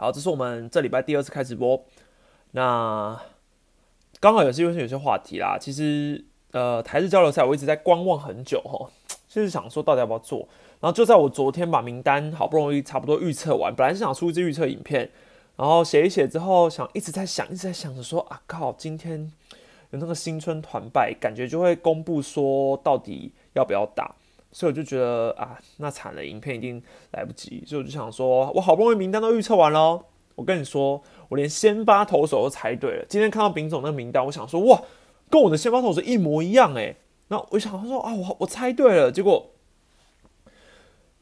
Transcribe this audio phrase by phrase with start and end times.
[0.00, 1.84] 好，这是我们这礼拜第二次开直播。
[2.52, 3.20] 那
[4.18, 5.58] 刚好也是因为有些话题啦。
[5.60, 8.88] 其实，呃，台日交流赛我一直在观望很久哈，
[9.28, 10.48] 就是想说到底要不要做。
[10.80, 15.10] 然后就在我昨天把名单好不容易差不多预测完，本来是想出一支预测影片，
[15.56, 19.30] 然后写一写之后，想一直在想，一直在想着说啊靠，今天
[19.90, 24.14] 有那个新春团拜，感觉就会公布说到底要不要打。
[24.52, 26.82] 所以我就觉得啊，那惨了，影片一定
[27.12, 27.62] 来不及。
[27.66, 30.04] 所以我就想说，我好不容易名单都预测完了，
[30.34, 33.04] 我跟你说，我连先发投手都猜对了。
[33.08, 34.82] 今天看到丙总那个名单，我想说，哇，
[35.28, 36.96] 跟我的先发投手一模一样哎。
[37.28, 39.50] 那我想说啊，我我猜对了，结果，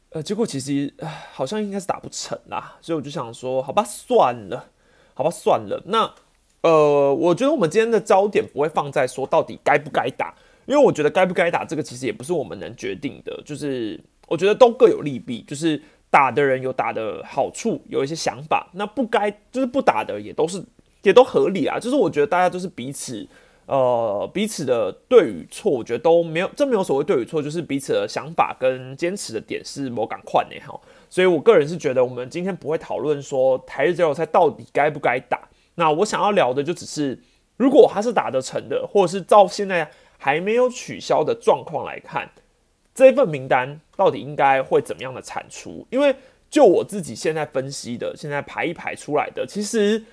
[0.09, 0.91] 呃，结果其实
[1.31, 2.77] 好像应该是打不成啦。
[2.81, 4.71] 所以我就想说，好吧，算了，
[5.13, 5.83] 好吧，算了。
[5.85, 6.11] 那
[6.61, 10.33] 呃，我觉得我们今天的焦点不会放在说到底该不该打。
[10.69, 20.63] 因为我觉得该不该打这个其实也不是我们能决定的，就是我觉得都各有利弊，就是打的人有打的好处，有一些想法，那不该就是不打的也都是
[21.01, 23.27] 也都合理啊，就是我觉得大家都是彼此
[23.65, 37.19] 呃彼此的对与错，我觉得都没有这没有所谓对与错，就是彼此的想法跟坚持的点是某感快呢哈，所以我个人是觉得我们今天不会讨论说台日交流赛到底该不该打，那我想要聊的就只是
[37.57, 39.89] 如果他是打得成的，或者是照现在。
[40.21, 42.29] 还没有取消的状况来看，
[42.93, 45.87] 这份名单到底应该会怎么样的产出？
[45.89, 46.13] 因为
[46.49, 50.03] 就我自己现在分析的，现在排一排出来的，其实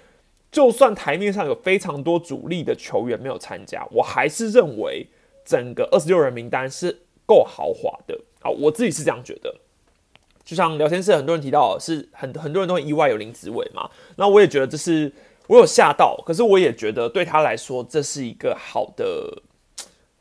[0.53, 5.05] 就算台面上有非常多主力的球员没有参加，我还是认为
[5.45, 6.97] 整个二十六人名单是
[7.27, 8.49] 够豪华的啊！
[8.49, 9.53] 我自己是这样觉得。
[10.45, 15.13] 就像聊天室很多人提到，是很很多人都很意外有林子伟嘛，那我也觉得这是
[15.49, 19.43] 我有吓到，可是我也觉得对他来说这是一个好的。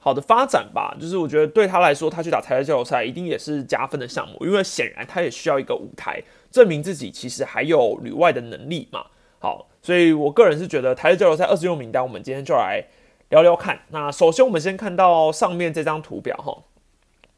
[0.06, 9.08] 好的发展吧，就是我觉得对他来说，他去打台湾交流赛一定也是加分的项目，因为显然他也需要一个舞台证明自己其实还有旅外的能力嘛。
[9.40, 12.86] 好，所以我个人是觉得台湾交流赛二十六名单，我们今天就来
[13.30, 13.80] 聊聊看。
[13.90, 16.56] 那首先我们先看到上面这张图表哈，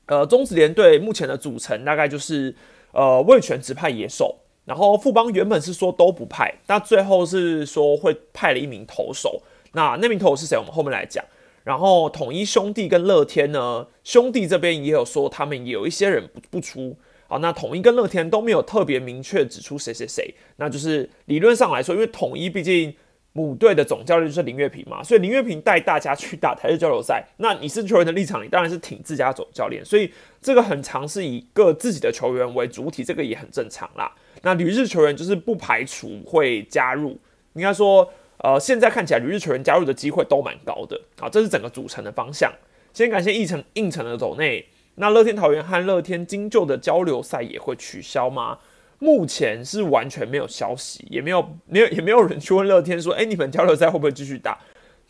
[0.08, 2.53] 呃，中子联队目前的组成大概就是
[2.91, 9.41] 呃魏权直派野手，然后富邦原本是说都不派，那最后是说会派了一名投手，
[9.72, 10.58] 那那名投手是谁？
[10.58, 11.24] 我们后面来讲。
[11.67, 16.95] 然后统一兄弟跟乐天呢，兄弟这边也有说他们有一些人不不出，
[17.28, 22.95] 好，那统一跟乐天都没有特别明确指出谁谁谁，那就是理论上来说，因为统一毕竟
[23.33, 30.09] 母队的总教练就是林月平嘛，所以林月平带大家去打台日交流赛，那你是球员的立场，你当然是挺自家总教练，所以
[30.41, 34.09] 这个很常是以个自己的球员为主体，这个也很正常啦。
[34.41, 37.19] 那旅日球员就是不排除会加入，
[37.55, 38.09] 应该说。
[38.40, 42.53] 呃，现在看起来旅日球员加入的机会都蛮高的，好，这是整个组成的方向。
[42.94, 44.66] 先感谢应承应承的走内。
[45.00, 48.58] 那乐天桃园和乐天金鹫的交流赛也会取消吗？
[49.00, 54.58] 目前是完全没有消息，也没有没有也没有人去问乐天说，哎，你们交流赛会不会继续打？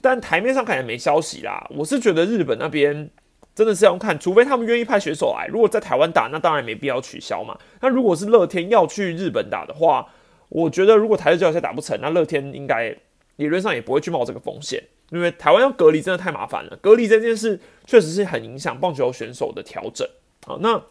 [0.02, 1.66] 但台面上看起来没消息啦。
[1.70, 3.10] 我是觉得日本那边
[3.56, 5.48] 真的是要看，除非他们愿意派选手来。
[5.48, 7.58] 如果在台湾打，那当然没必要取消嘛。
[7.80, 10.08] 那如果是乐天要去日本打的话，
[10.50, 12.96] 我觉得如果台日交流赛打不成，那乐天应该。
[13.38, 16.78] 理论上也不会去冒这个风险，因为台湾要隔离真的太麻烦了。
[16.82, 20.08] 隔离这件事确实是很影响棒球选手的调整。
[20.46, 20.82] 好，那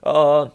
[0.00, 0.52] 呃，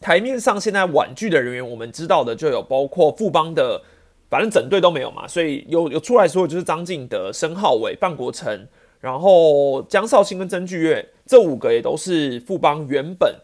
[0.00, 3.82] 台面上现在婉拒的人员，我们知道的就有包括富邦的，
[4.30, 8.68] 反正整队都没有嘛，所以有有出来说就是张敬德、申浩伟、范国成，
[9.00, 13.34] 然后江少卿跟曾巨岳这五个也都是富邦原本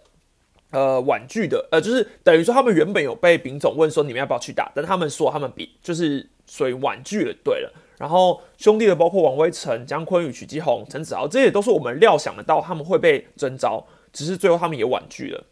[0.70, 6.28] 呃婉拒的，呃，就是等于说他们原本有被丙总问说你们要不要去打，但他们说他们比就是。
[6.52, 15.44] 所以婉拒了，对了，然后兄弟的包括王威成、姜昆宇、许继红、陈子豪，这些都是我们料想得到他们会被征召，只是最后他们也婉拒了。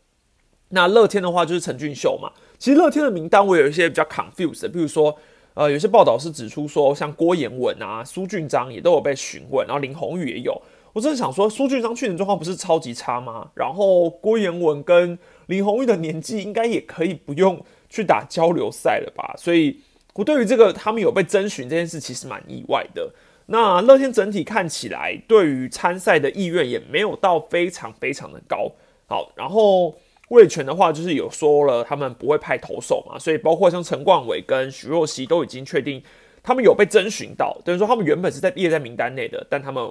[0.70, 5.16] 那乐天的话就是陈俊秀嘛，其实乐天的名单我有一些比较 confused，比如说，
[5.54, 10.60] 呃，有些报道是指出说，像郭彦文啊、苏俊章也都有被询问，然后林宏宇也有。
[10.92, 13.48] 我真的想说，苏俊章去年状况不是超级差吗？
[13.54, 15.16] 然后郭彦文跟
[15.46, 19.32] 林宏宇的年纪应该也可以不用去打交流赛了吧？
[19.38, 19.78] 所以。
[20.14, 23.12] 我对于这个他们有被征询这件事，其实蛮意外的。
[23.50, 28.70] 那乐天整体看起来对于参赛的意愿也没有到非常非常的高。
[29.06, 29.96] 好，然后
[30.28, 36.02] 魏权的话就是有说了，他们不会派投手嘛，所以包括像陈冠伟跟徐若曦都已经确定
[36.42, 39.82] 他们有被征询到，等于说他们原本是在列在名单内的，但他们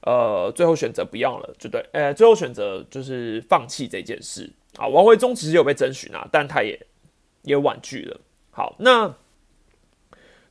[0.00, 4.88] 呃最后选择不要了，就对，呃最后选择就是放弃这件事啊。
[4.88, 6.84] 王维忠其实有被征询啊，但他也
[7.42, 8.20] 也婉拒了。
[8.50, 9.14] 好，那。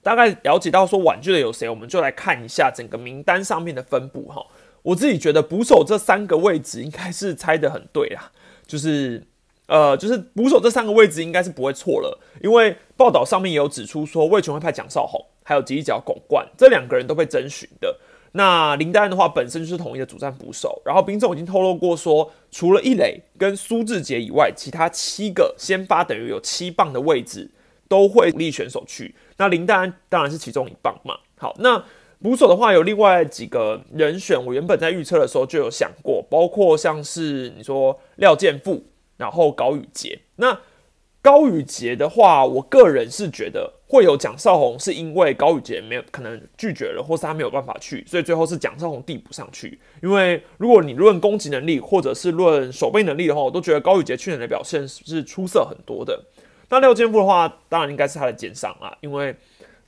[0.07, 4.41] 大概了解到说婉拒的有谁，我们就来看一下整个名单上面的分布哈。
[4.81, 8.31] 我自己觉得捕手这三个位置应该是猜的很对啦，
[8.65, 9.21] 就是
[9.65, 17.93] 呃，就是捕手这三个位置应该是不会错了，因为报道上面也有指出说，魏权会派蒋少红，还有吉吉角巩冠这两个人都被征询的。
[18.31, 27.51] 那林丹的话本身就是统一的主战捕手，然后兵总已经透露过说，除了一垒跟苏志杰以外，其他七个先发等于有七棒的位置
[27.89, 29.13] 都会主力选手去。
[29.37, 31.15] 那林丹当然是其中一棒嘛。
[31.37, 31.83] 好，那
[32.21, 38.83] 捕手的话有另外几个人选，我原本在预测的时候就有想过，包括像是你说廖健富，
[39.17, 40.19] 然后高宇杰。
[40.35, 40.59] 那
[41.21, 43.73] 高宇杰的话，我个人是觉得。
[43.89, 49.79] 会有蒋少红，是因为高宇杰没有可能拒绝了，或是他没有办法去，所以最后是蒋少红递补上去。
[50.03, 56.21] 因为如果你论攻击能力，或者是论守备能力的话，我都觉得高宇杰去年的表现是出色很多的。
[56.69, 59.35] 那廖健富的话，当然应该是他的肩上啊，因为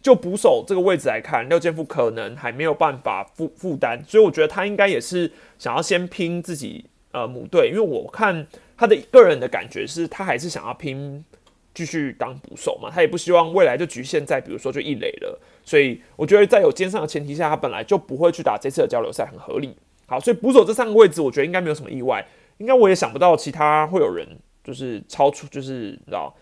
[0.01, 8.47] 就捕手这个位置来看，廖健富可能还没有办法负负担，所以我觉得他应该也是想要先拼自己呃母队，因为我看
[8.77, 11.23] 他的个人的感觉是他还是想要拼。
[11.71, 19.77] 继续当捕手嘛，他也不希望未来就局限在比如说就一垒了，所以我觉得在有肩上的前提下，他本来就不会去打这次的交流赛，很合理。
[20.07, 22.25] 好，所以捕手这三个位置，我觉得应该没有什么意外，
[22.57, 24.27] 应该我也想不到其他会有人
[24.61, 26.35] 就是超出，就是你知道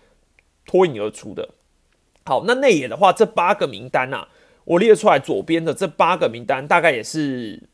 [0.68, 1.50] 脱颖而出的。
[2.26, 4.28] 好，那内野的话，这八个名单呐，
[4.66, 7.68] 我列出来左边的这八个名单，大概也是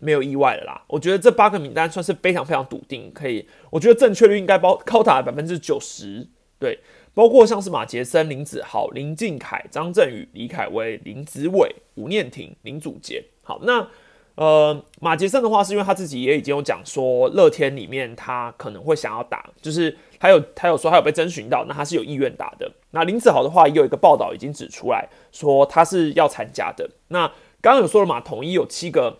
[0.00, 0.82] 没有意外的啦。
[0.88, 6.26] 我觉得这八个名单算是非常非常笃定，可以，我觉得正确率应该包高达百分之九十，
[6.58, 6.80] 对。
[7.12, 13.22] 包括像是马杰森、林子豪、林敬凯、张振宇、李凯威、林子伟、吴念庭、林祖杰。
[13.42, 13.86] 好，那
[14.40, 22.72] 呃马杰森的话，是因为他自己也已经有讲说，乐天里面他可能会想要打，就是他有他有说他有被征询到，那他是有意愿打的。
[22.92, 26.88] 那林子豪的话，也有一个报道已经指出来说他是要参加的。
[27.08, 27.28] 那
[27.60, 29.18] 刚刚有说了嘛，统一有七个，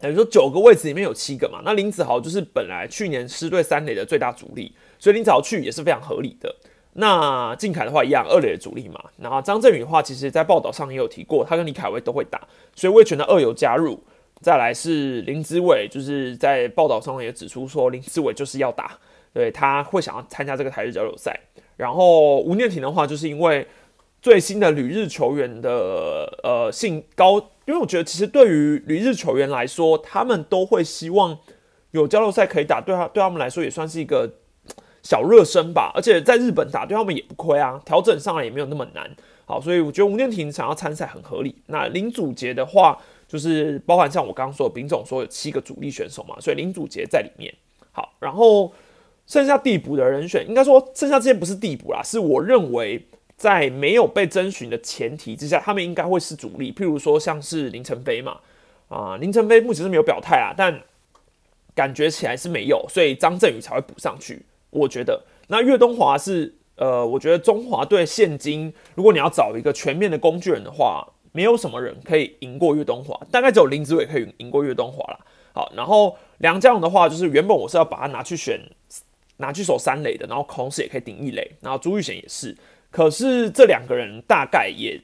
[0.00, 1.60] 等于说九个位置里面有七个嘛。
[1.64, 6.54] 那林子豪就是本来去年狮队三垒的最大主力，所以林子豪去也是非常合理的。
[6.92, 9.02] 那靖凯的话一样，二垒的主力嘛。
[9.16, 12.40] 然后张振宇的话，其实在报道上也有提过，他跟李凯威都会打，
[12.76, 14.00] 所以魏权的二游加入。
[14.40, 18.98] 再来是林子伟，就是在报道上也指出说，林子伟就是要打，
[19.32, 21.38] 对他会想要参加这个台日交流赛。
[21.76, 23.66] 然后吴念婷的话，就是因为
[24.22, 31.38] 最新的旅日球员的呃性高，因为我觉得其实对于旅日球员来说，他们都会希望
[31.90, 34.30] 有交流赛可以打，对他对他们来说也算是一个。
[35.00, 39.08] 小热身吧，而且在日本打对他们也不亏啊，调整上来也没有那么难。
[39.46, 41.54] 好，所以我觉得吴念婷想要参赛很合理。
[41.66, 47.54] 那林祖杰的话，就是包含像我刚刚说的，丙总说有七个主力选手嘛，所以林祖杰在里面。
[47.92, 48.72] 好，然后
[49.26, 56.72] 剩下递补的人选，应该说剩下这些不是递补啦，是我认为在没有被征询的前提之下，他们应该会是主力。
[56.72, 58.38] 譬如说像是林晨飞嘛，
[58.88, 60.80] 啊，林晨飞目前是没有表态啊，但
[61.74, 64.42] 感觉起来是没有，所以张振宇才会补上去。
[64.70, 75.20] 我觉得那岳东华是呃，我觉得中华队现今如果你要找一个全面的工具人的话，没有什么人可以赢过岳东华，大概只有林子伟可以赢过岳东华了。
[75.52, 78.60] 好，然后梁家荣的话，就是原本我是要把他拿去选，
[79.38, 82.56] 拿去守三垒的，然后同时也可以顶一垒，然后朱玉贤也是，
[82.90, 85.00] 可是这两个人大概也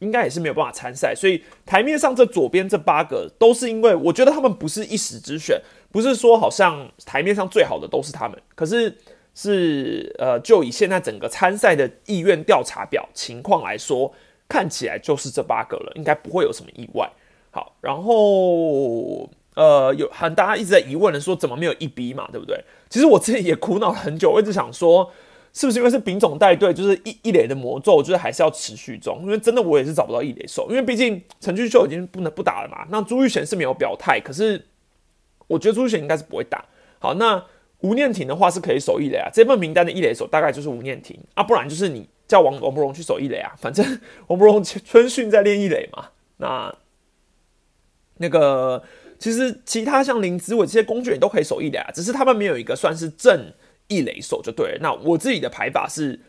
[0.00, 5.60] 应该也是没有办法参赛，所以台面上这左边这八个都是因为我觉得他们不是一时之选。
[5.92, 8.94] 不是说好像台面上最好的都是他们，可是
[9.34, 14.12] 是呃，就以现在整个参赛的意愿调查表情况来说，
[14.48, 17.10] 看起来就是这八个了，应该不会有什么意外。
[17.50, 22.62] 好，然后呃，有很大家一直在疑问的说，怎么没有一 B 嘛，对不对？
[22.88, 25.10] 其实我自己也苦恼了很久，我一直想说，
[25.52, 34.66] 是不是因为是丙总带队，就是一一垒的魔咒，就是还是要持续中，因为真的我也是找不到一垒手，因为毕竟陈俊秀已经不能不打了嘛，那朱玉贤是没有表态，可是。
[35.48, 36.64] 我觉得朱玉贤应该是不会打。
[36.98, 37.40] 好，那
[37.78, 39.30] 吴念婷的话是可以守一垒啊。
[39.32, 43.52] 这份名单的一垒手大概就是吴念婷啊，不然就是你叫王王伯荣去守一垒啊。
[43.58, 43.84] 反正
[44.26, 46.10] 王伯荣春训在练一垒嘛。
[46.38, 46.74] 那
[48.18, 48.82] 那个
[49.18, 53.52] 其实其他像林子伟这些工具人都可以守一垒啊，只是他们没有一个算是正
[53.88, 54.78] 一垒手就对了。
[54.80, 56.20] 那我自己的排法是，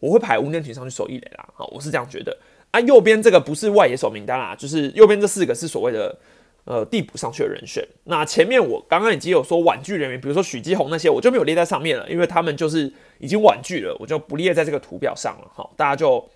[0.00, 1.48] 我会排吴念群上去守一垒啦。
[1.54, 2.38] 好，我是这样觉得
[2.70, 2.80] 啊。
[2.80, 6.18] 右边这个不是外野手名单啦，就是右边这四个是所谓的。
[6.64, 15.50] 呃，递补上去的人选，那前面我刚刚已经有说婉拒人员，比如说许基宏那些，我就没有列在上面了，因为他们就是已经婉拒了，我就不列在这个图表上了。
[15.52, 16.30] 好，大家就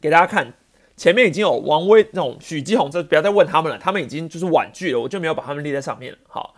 [0.00, 0.54] 给大家看，
[0.96, 6.18] 前面已经有王威那种许基宏，这不要再问他们了，他们已经就是婉拒了，我就没有把他们列在上面了。
[6.28, 6.54] 好，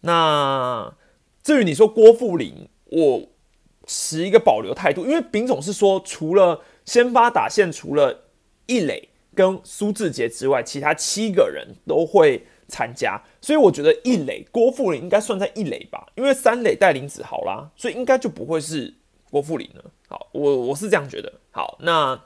[0.00, 0.90] 那
[1.42, 3.28] 至于你说郭富林，我
[3.84, 8.24] 持一个保留态度，因为丙总是说，除了先发打线，除了
[8.64, 9.10] 一垒。
[9.36, 18.94] 跟苏志杰之外，其他七个人都会参加，所以我觉得一垒郭富林应该算在一垒吧，因为三垒带林子豪啦，所以应该就不会是
[19.30, 19.84] 郭富林了。
[20.08, 21.32] 好，我我是这样觉得。
[21.50, 22.18] 好，那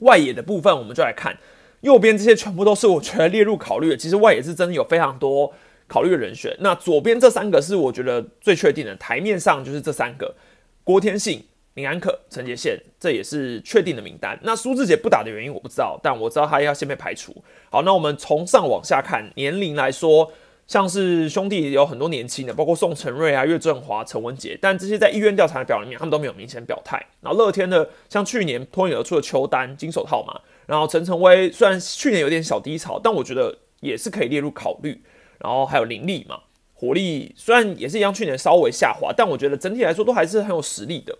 [0.00, 1.38] 外野的部分我们就来看，
[1.80, 3.96] 右边这些全部都是我觉得列入考虑的。
[3.96, 5.52] 其实外野是真的有非常多
[5.88, 6.54] 考虑的人选。
[6.60, 10.36] 那左边这三个是我觉得最确定的，台面上就是这三个：
[10.84, 11.46] 郭天信。
[11.74, 14.38] 林安可、陈杰宪，这也是确定的名单。
[14.42, 17.34] 那苏志杰不打的原因我不知道，但我知道他要先被排除。
[17.70, 20.32] 好，那我们从上往下看，年龄来说，
[20.66, 27.00] 像是兄弟有很多年轻的，包括宋承瑞啊、岳振华、陈文杰，但这些在医院调查的表里面，他们都没有明显表态。
[27.20, 35.00] 然后乐天的，像去年脱颖而出的邱丹、金手套嘛，然后陈晨威虽然去年有点小低潮，但我觉得也是可以列入考虑。
[35.38, 36.38] 然后还有林立嘛，
[36.74, 41.16] 火力虽然也是一样，去年稍微下滑，但我觉得整体来说都还是很有实力的。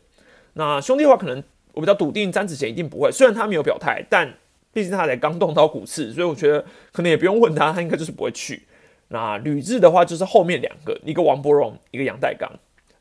[0.54, 1.42] 那兄弟的话，可能
[1.72, 3.10] 我比较笃定，詹子贤一定不会。
[3.12, 4.32] 虽然他没有表态，但
[4.72, 8.62] 毕竟他才刚动刀骨刺，所以我觉得可能也不用问他，他应该就是不会去。
[9.08, 12.48] 那吕雉的话，就是后面两个，一个王柏荣，一个杨代刚。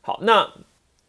[0.00, 0.48] 好，那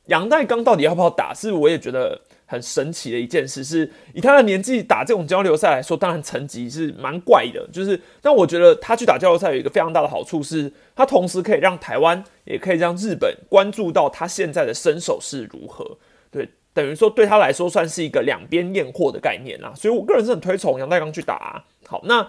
[0.05, 1.33] 杨代刚到底要不要打？
[1.33, 3.63] 是我也觉得很神奇的一件事。
[3.63, 7.67] 是以他的年纪打这种交流赛来说，当然成绩是蛮怪的。
[7.73, 15.97] 就是，但我觉得他去打交流赛有一个非常大的好处，是他同时可以让台湾，也可以让日本关注到他现在的身手是如何。
[16.31, 21.65] 对，等于说对他来说算是一个两边验货的概念啦，所以我个人是很推崇杨代刚去打。
[21.85, 22.25] 好，那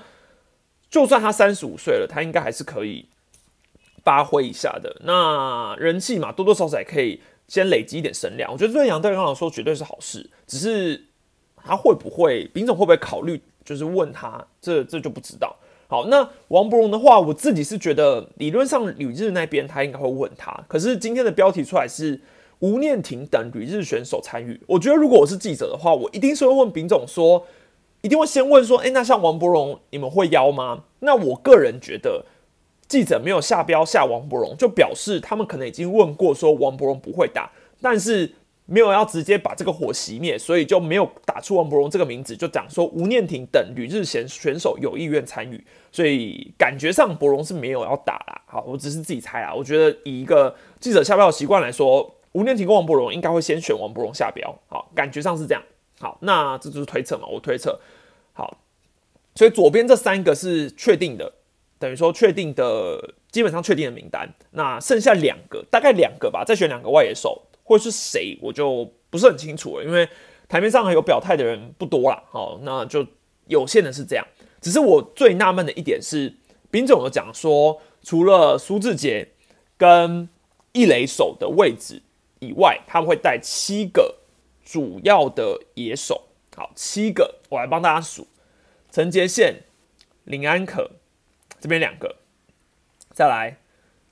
[0.91, 3.07] 就算他三十五岁了，他应该还是可以
[4.03, 4.97] 发挥一下的。
[5.05, 8.53] 那人气嘛，多多少少也可以先累积一点声量。
[8.53, 11.05] 我觉得对杨代刚来说绝对是好事，只是
[11.55, 15.55] 他会不会，丙总会不会考虑，就是问他，这这就不知道。
[15.87, 22.21] 好，那王伯荣的话，我自己是觉得理论上吕日那边他应该会问他，可是今天的标题出来是。
[22.63, 27.45] 吴念婷等旅日选手参与，我觉得如果我是记者的话，我一定是会问丙总说，
[28.03, 30.85] 一定会先问说，哎，那像王伯荣，你们会邀吗？
[31.01, 32.25] 那我个人觉得，
[32.87, 37.51] 记者没有下标下王伯荣，就表示他们可能已经问过说王伯荣不会打，
[37.81, 38.33] 但是
[38.67, 48.41] 没有要直接把这个火熄灭，所以就没有打出王伯荣这个名字，就讲说吴念婷等旅日选选手有意愿参与，所以感觉上伯荣是没有要打啦。
[48.47, 52.15] 好，我只是自己猜啊，我觉得以一个记者下标的习惯来说。
[52.33, 55.63] 吴念婷跟王博荣应该会先选王博荣下标，好，感觉上是这样。
[56.01, 57.79] 好，那这就是推测嘛，我推测。
[58.33, 58.59] 好，
[59.35, 61.33] 所以左边这三个是确定的，
[61.79, 64.29] 等于说确定的，基本上确定的名单。
[64.53, 70.09] 那剩下两个，大概两个吧，再选两个外野手，或是谁，我就不是很清楚了，因为
[70.49, 72.23] 台面上还有表态的人不多啦。
[72.31, 73.07] 好，那就
[73.47, 74.27] 有限的是这样。
[74.61, 76.35] 只是我最纳闷的一点是，
[76.71, 79.33] 兵总有讲说，除了苏志杰
[79.77, 80.29] 跟
[80.73, 82.01] 一垒手的位置。
[82.43, 84.17] 以外，他们会带七个
[84.65, 86.25] 主要的野手。
[86.57, 88.27] 好，七个，我来帮大家数：
[88.91, 89.63] 陈杰宪、
[90.25, 90.91] 林安可，
[91.61, 92.17] 这边两个，
[93.13, 93.59] 再来，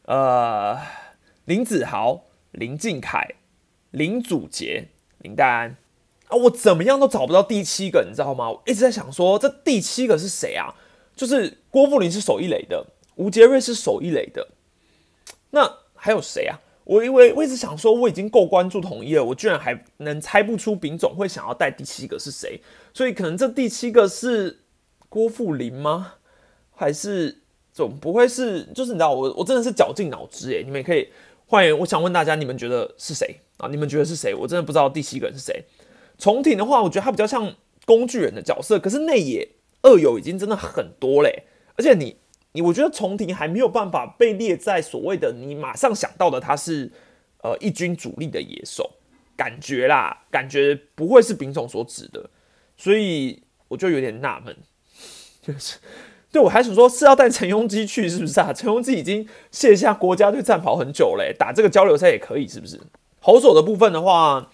[0.05, 0.79] 呃，
[1.45, 2.23] 林子豪、
[2.53, 3.35] 林敬凯、
[3.91, 5.77] 林祖杰、林黛安。
[6.29, 8.49] 啊，我怎么样都找不到第七个，你知道吗？
[8.49, 10.77] 我一直在想说，这第七个是谁啊？
[11.17, 14.49] 就是郭富林是守一垒的，吴杰瑞是守一垒的，
[15.51, 16.61] 那还有谁啊？
[16.91, 22.61] 我因为我一直想说，我已经够关注统一了，我居然还能猜不出丙总会想要带第七个是谁，
[22.93, 24.59] 所以可能这第七个是
[25.09, 26.15] 郭富林吗？
[26.75, 27.43] 还是
[27.73, 28.65] 总不会是？
[28.75, 31.09] 就是你知道，我我真的是绞尽脑汁诶，你们也可以
[31.47, 33.69] 换言，我想问大家，你们觉得是谁啊？
[33.69, 34.35] 你们觉得是谁？
[34.35, 35.65] 我真的不知道第七个人是谁。
[36.19, 37.55] 重挺的话，我觉得他比较像
[37.87, 39.49] 工具人的角色，可是内野
[39.83, 41.45] 二友已经真的很多嘞，
[41.77, 42.17] 而且你。
[42.53, 46.91] 你我觉得重庭还没有办法被列在所谓的你马上想到的他是
[47.43, 48.91] 呃一军主力的野手，
[49.37, 52.29] 感觉啦，感觉不会是丙总所指的，
[52.77, 54.57] 所以我就有点纳闷，
[55.41, 55.79] 就是
[56.33, 58.53] 对我还想说是要带陈庸基去是不是啊？
[58.53, 62.81] 陈庸基已经卸下国家队战袍很久嘞，打这个交流赛也可以是不是？
[63.21, 64.51] 猴手的部分的话，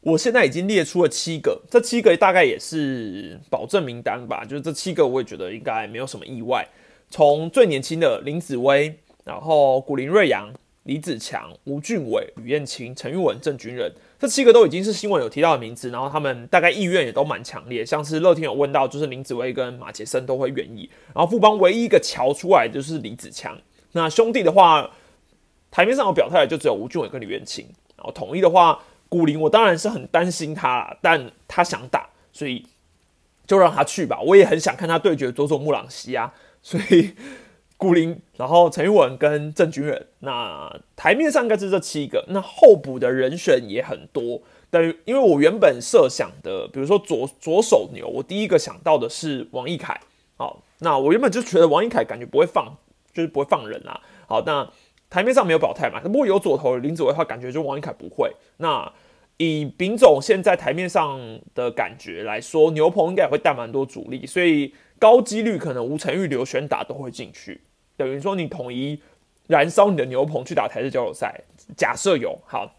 [0.00, 6.66] 我现在已经列出了七个，这七个大概也是保证名单吧，就是这七个我也觉得应该没有什么意外。
[7.12, 10.50] 从最年轻的林子薇，然后古林瑞阳、
[10.84, 23.58] 李子强、吴俊伟、吕燕青、陈玉文、郑军人，这七个都已经是新闻有提到的名字，然后他们大概意愿也都蛮强烈，像是乐天有问到，就是林子薇跟马杰森都会愿意，然后富邦唯一一个瞧出来就是李子强，
[23.92, 24.90] 那兄弟的话，
[25.70, 32.64] 台面上有表态的就只有吴俊伟跟吕燕青，然后统一的话，古林我当然是很担心他，但他想打，所以
[33.46, 36.32] 就让他去吧，我也很想看他对决佐佐木朗希啊。
[36.62, 37.14] 所以，
[37.76, 42.24] 古林，然后陈玉文跟郑军人，那台面上应该是这七个。
[42.28, 44.40] 那候补的人选也很多，
[44.70, 50.00] 但因为我原本设想的，比如说左左手牛，我第一个想到的是王一凯，
[50.36, 52.76] 好，那我原本就觉得王一凯感觉不会放，
[53.12, 54.00] 就是不会放人啊。
[54.28, 54.70] 好，那
[55.10, 58.32] 台面上没有表态嘛，不过有左投林子维的话，感觉就王一凯不会。
[58.58, 58.90] 那
[59.38, 61.18] 以丙总现在台面上
[61.54, 67.60] 的感觉来说，牛棚应该也会带蛮多主力，所以高几率可能吴成玉、刘轩打都会进去。
[67.96, 69.02] 等于说你统一
[69.48, 71.42] 燃烧你的牛棚去打台式交流赛，
[71.76, 72.76] 假设有好，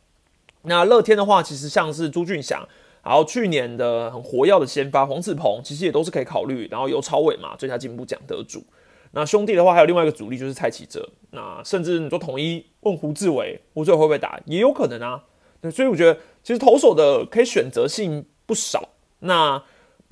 [0.62, 2.65] 那乐天的话，其实像是朱俊祥，
[3.03, 6.65] 然后去年的很活跃的先发黄子鹏，其实也都是可以考虑。
[6.72, 8.63] 然后尤超伟嘛，最佳进步奖得主。
[9.12, 11.06] 那兄弟的话，还有另外一个主力就是蔡启哲。
[11.32, 15.25] 那甚至你说统一问胡志伟，胡志伟会不会打，也有可能啊。
[15.60, 18.88] 对，所以我觉得其实投手的可以选择性不少。
[19.20, 19.62] 那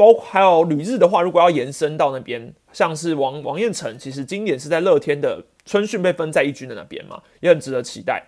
[0.01, 8.23] 包括还有旅日的话，如果要延伸到那边，像是王王彦辰，其实今年是在乐天的春训被分在一军的那边嘛，也很值得期待。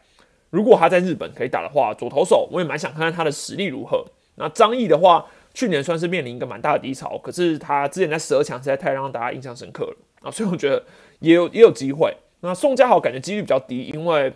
[0.52, 4.06] 如果他在日本可以打的话，左投手我也蛮想看看他的实力如何。
[4.36, 5.26] 那张毅的话，
[5.56, 10.84] 去年算是面临一个蛮大的低潮，可是他之前在十二强实在太让大家印象深刻了啊，所以我觉得
[11.22, 12.16] 也有也有机会。
[12.42, 14.32] 那宋家豪感觉几率比较低，因为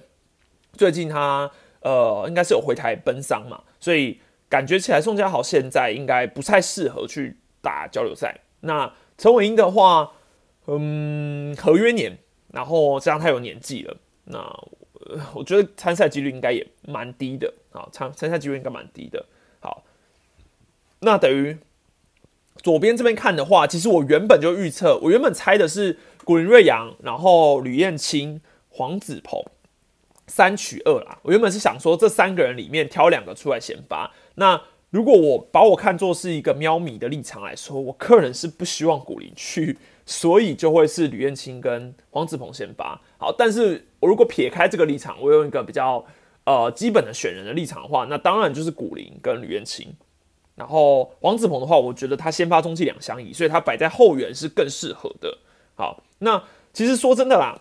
[0.73, 1.51] 最近他
[1.81, 4.19] 呃应该是有回台奔丧嘛，所以。
[4.49, 8.39] 感觉起来，宋家豪现在应该不太适合去打交流赛。
[8.61, 10.13] 那陈伟英的话，
[10.67, 12.17] 嗯，合约年，
[12.53, 14.39] 然后加上他有年纪了，那
[15.33, 19.25] 我觉得参赛几率应该也蛮低的啊，参参赛几率应该蛮低的。
[19.59, 19.83] 好，
[20.99, 21.57] 那等于
[22.57, 29.43] 左边这边看的话，其实我原本就预测，我原本猜的是古林瑞阳，然后吕彦青、黄子鹏。
[30.29, 34.11] 三取二啦，我原本是想说这三个人里面挑两个出来先发。
[34.39, 43.01] 那如果我把我看作是一个喵米的立场来说，我个人是不希望古林去，所以就会是吕彦青跟黄子鹏先发。
[43.17, 46.05] 好，但是我如果撇开这个立场，我用一个比较
[46.45, 49.93] 呃基本的选人的立场的话，那当然就是古林跟吕彦青。
[50.55, 55.37] 然后黄子鹏的话，我觉得他先发中继两相宜，所以他摆在后援是更适合的。
[55.75, 56.41] 好，那
[56.71, 57.59] 其实说真的啦。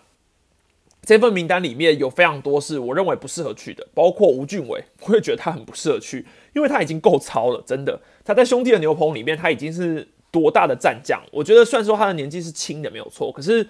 [1.07, 7.97] 这份名单里面有非常多是我认为不适合去的，包括吴俊伟， 我也觉得他很不适合去，因为他已经够超了，真的。
[8.25, 11.23] 他在兄弟的牛棚里面，他已经是多大的战将？
[11.31, 13.65] 我觉得虽然说他的年纪是轻的，没有错，可是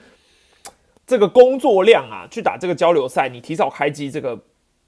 [1.06, 4.40] 这个工作量啊，去打这个交流赛，你提早开机，这个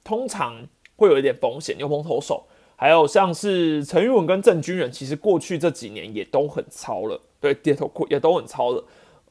[0.03, 1.77] 通常会有一点风险。
[1.77, 8.83] 牛棚投手，还有像是陈玉文跟郑军人，其实过去这几年也都很超了，对，跌头也都很超了。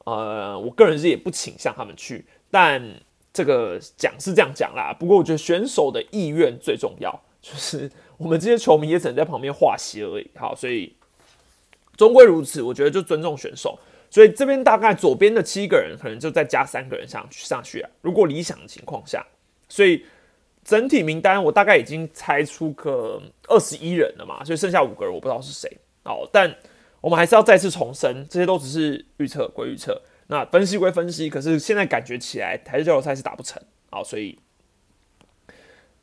[0.05, 2.81] 呃，我个人是也不倾向他们去，但。
[3.39, 7.09] 这个讲是这样讲啦，不过我觉得选手的意愿最重要，
[7.41, 10.29] 就是我们这些球迷也只能在旁边画席而已。
[10.35, 10.93] 好，所以
[11.95, 13.79] 终归如此，我觉得就尊重选手。
[14.09, 17.89] 所以这边大概左边的七个人，可能就再加三个人上去上去啊。
[18.01, 19.25] 如果理想的情况下，
[19.69, 20.03] 所以
[20.65, 25.71] 整体名单我大概已经猜出个二十一人了嘛，所以剩下五个人我不知道是谁。
[26.03, 26.53] 好，但
[26.99, 30.01] 我们还是要再次重申，这些都只是预测，归预测。
[30.31, 34.37] 那分析归分析，可是现在感觉起来台式交流赛是打不成啊，所以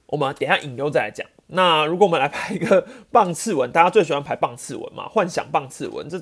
[0.06, 1.24] 我们等下引诱再来讲。
[1.46, 5.06] 那如果我们来排一个棒次文，大家最喜欢排棒次文嘛？
[5.08, 6.20] 幻想棒次文，这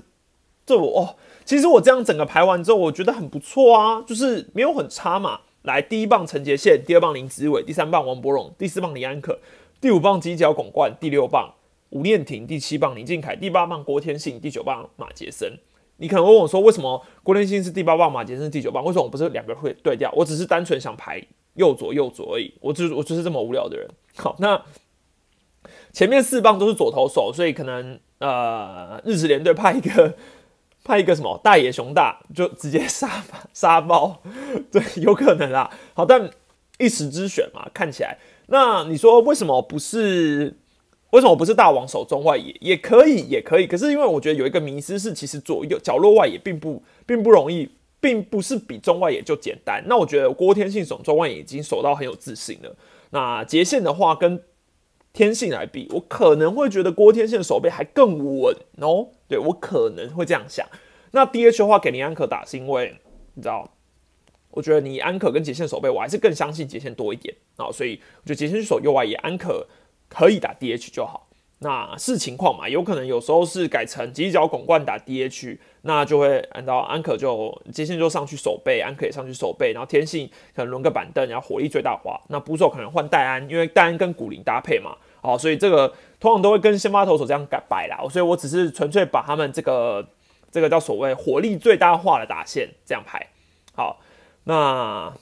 [0.67, 5.41] 这我哦，其实我这样整个排完之后，我觉得很不错啊，就是没有很差嘛。
[5.63, 9.39] 来，第一棒陈杰宪，第二棒林子伟，第三棒王柏荣，第四棒李安可，
[9.81, 11.55] 第五棒犄角拱冠，第六棒
[11.89, 15.59] 吴念婷，第七棒林敬凯，第八棒郭天信，第九棒马杰森。
[15.99, 18.85] 你可能问我说，为什么郭天信是第八棒，马杰是第九棒？
[18.85, 20.11] 为什么我不是两个会对调？
[20.17, 22.53] 我只是单纯想排右左右左而已。
[22.61, 23.89] 我就我就是这么无聊的人。
[24.19, 24.61] 好，那
[25.93, 30.17] 前面四棒都是左投手，所以可能呃，日职联队派一个
[30.83, 34.21] 派一个什么大野熊大，就直接杀杀包，
[34.73, 35.71] 对，有可能啦。
[35.95, 36.29] 好，但
[36.79, 38.19] 一时之选嘛，看起来。
[38.49, 40.59] 那你说为什么不是？
[41.15, 43.69] 为什么不是大王手中外野也可以也可以？
[43.69, 49.81] 可是因为我觉得有一个迷思是，其实左右角落外野并不并不容易，并不是比中外野就简单。
[49.87, 52.77] 那我觉得郭天信守中外野已经守到很有自信了。
[53.11, 54.43] 那杰线的话跟
[55.13, 59.11] 天信来比，我可能会觉得郭天信的手背还更稳哦。
[59.29, 60.67] 对我可能会这样想。
[61.13, 62.93] 那 D H 的话给林安可打，是因为
[63.35, 63.73] 你知道，
[64.51, 67.71] 我觉得你安可跟杰线守备，我还是更相信杰线多一点啊。
[67.71, 69.65] 所以我觉得杰线去守右外野，安可。
[70.09, 82.21] 可以打 DH 就好，那视情况嘛，有可能有时候是改成犄角拱冠打 DH，那就会按照安可就接线就上去守备，安可也上去守备，然后天性可能轮个板凳，然后火力最大化。
[82.29, 87.99] 那捕手可能换戴安，因为戴安跟古林搭配嘛，好，所以这个通常都会跟先发投手这样改摆啦。
[88.11, 90.07] 所以我只是纯粹把他们这个
[90.51, 93.27] 这个叫所谓火力最大化的打线这样排。
[93.75, 94.01] 好，
[94.45, 95.13] 那。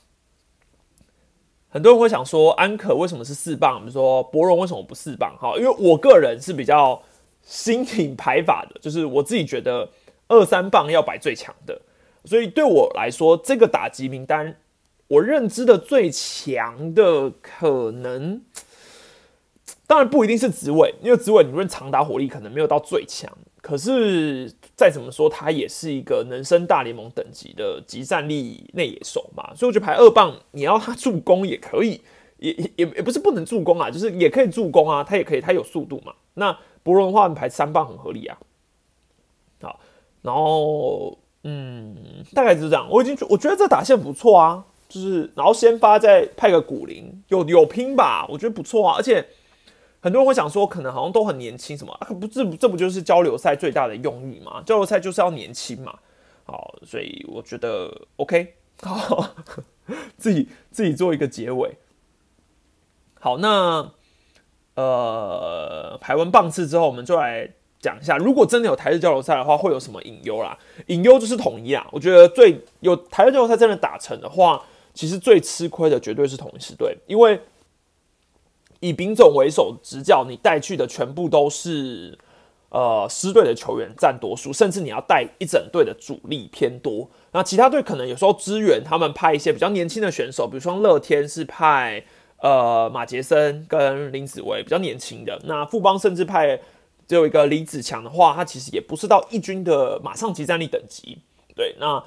[1.73, 3.81] 很多人会想说，安可为什么是四棒？
[3.81, 5.35] 比如说博荣为什么不四棒？
[5.41, 7.01] 哈，因为我个人是比较
[7.41, 9.89] 新挺排法的， 就是我自己觉得
[10.29, 11.81] 二三棒要摆最强的。
[12.27, 14.55] 所以对我来说，这个打击名单，
[15.09, 18.43] 我认知的最强的可能，
[19.87, 23.33] 当然不一定是紫伟，因为紫伟你论长打火力可能没有到最强，
[23.63, 32.03] 可是再怎么说，他也是一个能升大联盟等级的集战力内野手嘛，所以我觉得排二棒，你要他助攻也可以，
[32.37, 36.13] 也也也不是不能助攻啊，就是也可以助攻啊，他也可以，他有速度嘛。
[36.35, 38.37] 那博龙的话，你排三棒很合理啊。
[39.63, 39.81] 好，
[40.21, 41.17] 然后。
[41.45, 41.97] 嗯，
[42.35, 42.87] 大概就是这样。
[42.89, 48.95] 我已经我觉得这打线不错啊，就是然后先发再派个古灵，有有拼吧，我觉得不错啊。
[48.97, 49.27] 而且
[50.03, 52.09] 很多人会想说，可能好像都很年轻，什么啊？
[52.09, 54.63] 不，这这不就是交流赛最大的用意吗？
[54.67, 55.99] 交流赛就是要年轻嘛。
[56.45, 59.35] 好，所以我觉得 OK，好，
[60.19, 61.75] 自己自己做一个结尾。
[63.19, 63.91] 好，那
[64.75, 67.49] 呃，排完棒次之后，我们就来。
[67.83, 70.57] 讲一下，如果真的有台日交流赛的话，会有什么隐忧啦？
[70.87, 71.85] 隐忧就是统一啊。
[71.91, 77.41] 我觉得最有台日交流赛真的打成的话，其实最吃亏的绝对是统一师队，因为
[78.83, 82.19] 以丙总为首执教，你带去的全部都是
[82.69, 87.09] 呃师队的球员占多数，甚至你要带一整队的主力偏多。
[87.31, 92.05] 那其他队可能有时候支援，他们派一些比较年轻的选手，比如说乐天是派
[92.41, 96.61] 呃马杰森跟林子维比较年轻的，那富邦甚至派。
[97.09, 101.19] 只有一个李子强的话，他其实也不是到一军的马上级战力等级。
[101.55, 102.03] 对，那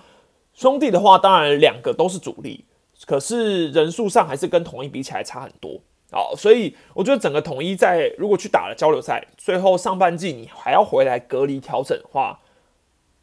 [0.53, 2.65] 兄弟的话，当然两个都是主力，
[3.05, 5.79] 可是人数上还是跟统一比起来差很多。
[6.15, 12.39] 好，所以我觉得整个统一在如果去打了交流赛，最后上半季你还要回来隔离调整的话，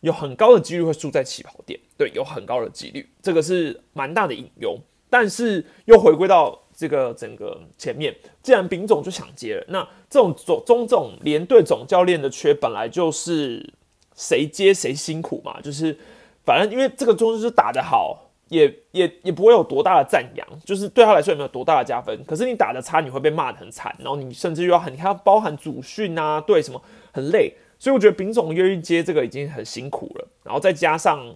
[0.00, 1.80] 有很高的几率会输在起跑点。
[1.96, 4.78] 对，有很高的几率，这个是蛮大的隐忧。
[5.08, 6.60] 但是又回归到。
[6.74, 13.74] 这个整个前面，既然丙总就想接了，那这种总中这种连队总教练的缺，本来就是
[14.16, 15.60] 谁接谁辛苦嘛。
[15.60, 15.96] 就是
[16.46, 22.22] 反正因为这个中就是打得好，也也也不会有多大的赞扬，就是对他来说也没有多大的加分。
[22.24, 26.80] 可是你打的差，你会被骂的很惨，然后你甚至又要很，你看包含主训啊，对什么
[27.12, 27.54] 很累。
[27.78, 31.34] 所以我觉得丙总愿意接这个已经很辛苦了，然后再加上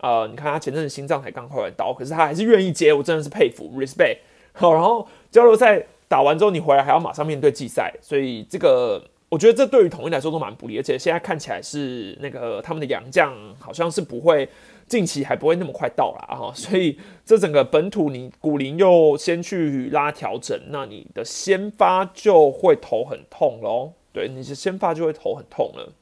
[0.00, 4.18] 呃，你看他前阵子心脏才刚开完刀，可是他还是愿意接，我真的是佩服，respect。
[4.54, 14.48] 好，然后交流赛打完之后，你回来还要马上面对季赛，所以这个我觉得这对于统一来说都蛮不利，而且现在看起来是那个他们的洋将好像是不会
[14.86, 25.92] 近期还不会那么快到了哈， 所以这整个本土你古林又先去拉调整，那你的先发就会头很痛喽，对，你是先发就会头很痛了。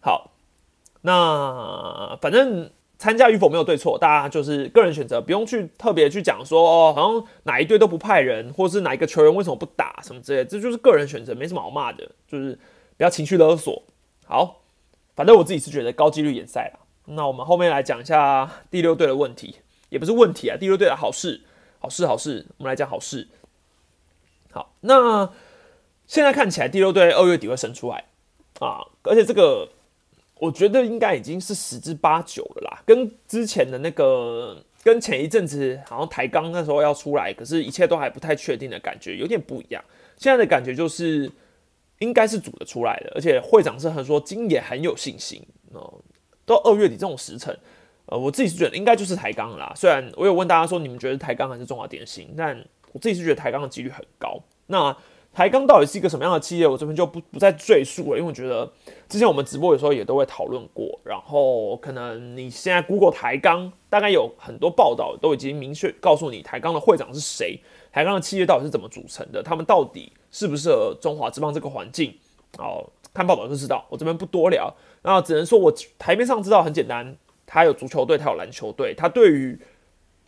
[0.00, 0.32] 好，
[1.02, 2.70] 那反正。
[2.96, 12.58] 参加与否没有对错，大家就是个人选择，不用去特别去讲说哦，好像哪一队都不派人，或是哪一个球员为什么不打什么之类，这就是个人选择，没什么好骂的，就是
[12.96, 13.82] 不要情绪勒索。
[14.24, 14.62] 好，
[15.14, 16.83] 反正我自己是觉得高几率演赛了。
[17.06, 19.56] 那我们后面来讲一下第六队的问题，
[19.88, 21.42] 也不是问题啊，第六队的好事，
[21.78, 23.28] 好事，好事，我们来讲好事。
[24.52, 25.30] 好，那
[26.06, 28.04] 现在看起来第六队二月底会生出来
[28.60, 29.70] 啊，而且这个。
[30.40, 39.82] 我觉得应该已经是十之八九了啦，跟之前的那个，跟前一阵子好像抬杠那时候要出来，可是一切都还不太确定的感觉有点不一样。
[40.18, 41.30] 现在的感觉就是
[42.00, 45.40] 应该是组得出来的，而且会长是很说今也很有信心
[45.72, 46.00] 哦。
[46.46, 47.56] 到二月底这种时辰，
[48.06, 49.72] 呃，我自己是觉得应该就是抬杠啦。
[49.74, 54.40] 虽然我有问大家说你们觉得抬杠还是中华电信，但我自己是觉得抬杠的几率很高。
[54.66, 54.96] 那
[55.32, 56.66] 台钢到底是一个什么样的企业？
[56.66, 58.70] 我这边就不不再赘述了，因为我觉得
[59.08, 61.00] 之前我们直播有时候也都会讨论过。
[61.02, 72.16] 然后可能你现在 Google 台钢，大概有很多报道都已经明确告诉你台钢的会长是谁，台钢的企业到底是怎么组成的，他们到底适不适合中华之邦这个环境？
[72.58, 73.84] 哦，看报道就知道。
[73.88, 74.72] 我这边不多聊，
[75.04, 79.56] 那只能说我台面上知道很简单，他有足球队，他有篮球队，他对于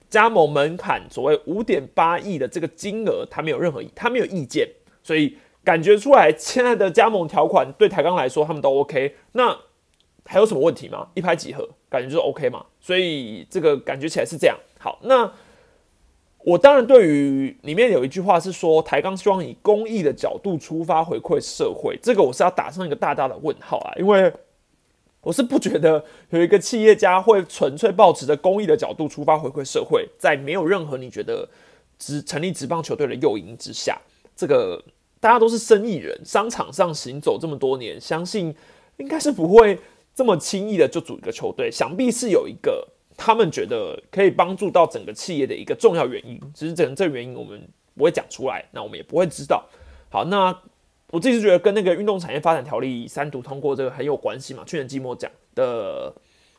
[0.09, 4.69] 加盟门槛所谓五点八亿的这个金额，他没有任何意他没有意见。
[5.03, 9.17] 所以感觉出来，现在的加盟条款对台钢来说，他们都 OK。
[9.33, 9.57] 那
[10.27, 11.09] 还有什么问题吗？
[11.15, 12.67] 一拍即合，感觉就是 OK 嘛。
[12.81, 14.57] 所以这个感觉起来是这样。
[14.79, 15.33] 好，那
[16.45, 24.33] 我当然对于里面有一句话是说，台钢希望以公益的角度出发回馈社会，这个我是要打上一个大大的问号啊，因为
[25.27, 31.49] 我是不觉得有一个企业家会纯粹抱持着公益的角度出发回馈社会，在没有任何你觉得
[31.99, 34.01] 职成立职棒球队的诱因之下，
[34.37, 34.81] 这个。
[35.19, 38.55] 大家都是生意人，商场上行走这么多年，相信
[38.99, 39.77] 应该是不会
[40.15, 41.71] 这么轻易的就组一个球队。
[41.73, 42.87] 想必是有一个
[43.17, 47.61] 他们觉得可以帮助到整个企业的一个重要原因，只是整这原因我们
[47.97, 49.67] 不会讲出来，那我们也不会知道。
[50.11, 50.57] 好，那
[51.11, 54.63] 我自己是觉得跟那个运动产业发展条例三读通过这个很有关系嘛。
[54.67, 56.13] 去年季末讲的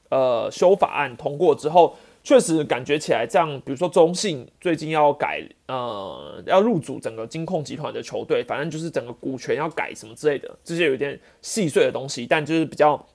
[0.10, 13.06] 呃修法案通过之后，确实感觉起来这样，比如说中信最近要改，呃，要入主整个金控集团的球队，反正就是整个股权要改什么之类的，这些有点细碎的东西，但就是比较，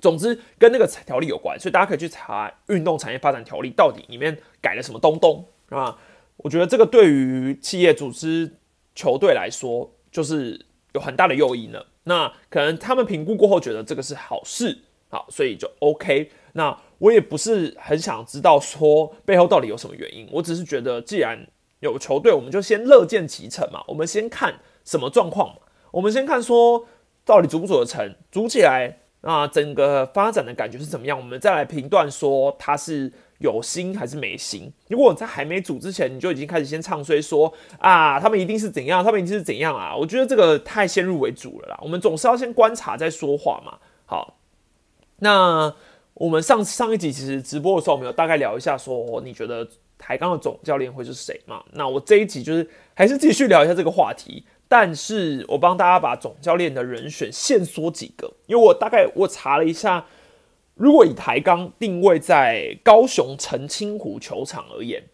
[0.00, 5.98] 总之跟那个条例有关，所以大家可以去查《运动产业发展条例》到底里面改了什么东东啊？
[6.36, 8.50] 我觉得这个对于企业组织
[8.94, 11.86] 球队来说，就是有很大的诱因了。
[12.04, 16.30] 那可能他们评估过后觉得这个是好事，好，所以就 OK。
[16.54, 21.46] 那我也不是很想知道说背后到底有什么原因，我只是觉得既然
[21.80, 23.84] 有球队，我们就先乐见其成嘛。
[23.86, 26.86] 我们先看什么状况嘛，我们先看说
[27.24, 33.12] 到底组不组得成，组起来啊，整个发展的感觉是怎么样，我们再来评断说它是。
[33.40, 34.70] 有心还是没心？
[34.88, 39.96] 如果在还没组之前，你就已经开始先唱衰说啊，他们一定是怎样，他们一定是怎样啊？
[39.96, 41.80] 我觉得这个太先入为主了啦。
[41.82, 43.78] 我们总是要先观察再说话嘛。
[44.04, 44.36] 好，
[45.20, 45.74] 那
[46.12, 51.64] 我们上上一集其实直播的时候，我们有大概聊一下，说你觉得台钢的总教练会是谁嘛？
[51.72, 60.04] 那我这一集就是还是继续聊一下这个话题，但是我帮大家把总教练的人选限缩几个，因为我大概我查了一下。
[60.80, 65.04] 如果以台钢定位在高雄澄清湖球场而言，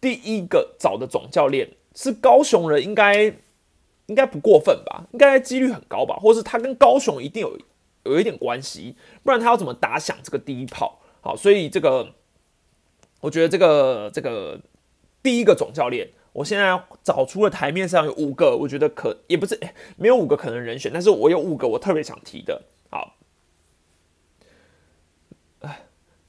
[0.00, 3.32] 第一个找的总教练是高雄人，应该
[4.06, 5.04] 应该不过分吧？
[5.12, 6.16] 应该几率很高吧？
[6.16, 7.56] 或是他跟高雄一定有
[8.02, 10.98] 有一点关系，不然他要怎么打响这个第一炮？
[11.20, 12.12] 好，所以这个
[13.20, 14.58] 我觉得这个这个
[15.22, 19.56] 第一个总教练，我现在找出了台面上有五个，我觉得可也不是
[19.96, 22.60] 没有五个可能人选，但是我有五个我特别想提的。
[22.90, 23.14] 好。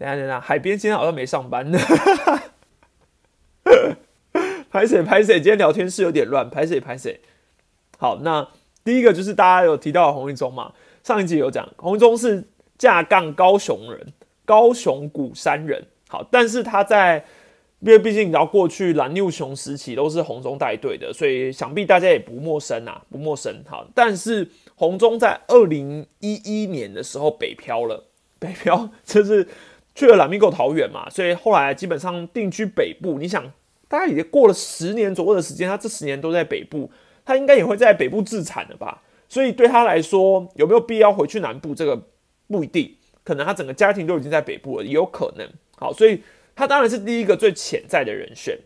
[0.06, 1.80] 等下等下，海边今天好像没上班呢。
[4.70, 6.48] 拍谁拍谁，今天聊天室有点乱。
[6.50, 7.20] 拍谁拍谁。
[7.98, 8.48] 好，那
[8.84, 10.74] 第一个就是大家有提到洪一中嘛？
[11.02, 12.44] 上一集有讲，洪一中是
[12.78, 14.14] 架杠高雄人，
[14.44, 15.88] 高雄古山人。
[16.08, 17.26] 好，但是他在
[17.80, 23.64] 因为毕竟你知道过去蓝六雄时期都是洪中带队的，所以想必大家也不陌生啊，不陌生。
[23.68, 28.04] 好，但是洪中在二零一一年的时候北漂了，
[28.38, 29.48] 北漂 就是。
[29.96, 33.18] 去了蓝米狗桃园嘛，所以后来基本上定居北部。
[33.18, 33.50] 你想，
[33.88, 36.92] 大概已经过了十年左右的时间，他这十年都在北部，
[37.24, 39.02] 他应该也会在北部自产的吧？
[39.30, 41.74] 所以对他来说，有没有必要回去南部？
[41.74, 42.00] 这个
[42.50, 45.50] 不一定，可能他整个家庭都已经在北部了，也有可能。
[45.78, 46.22] 好，所以
[46.56, 48.60] 他当然是第一个最潜在的人选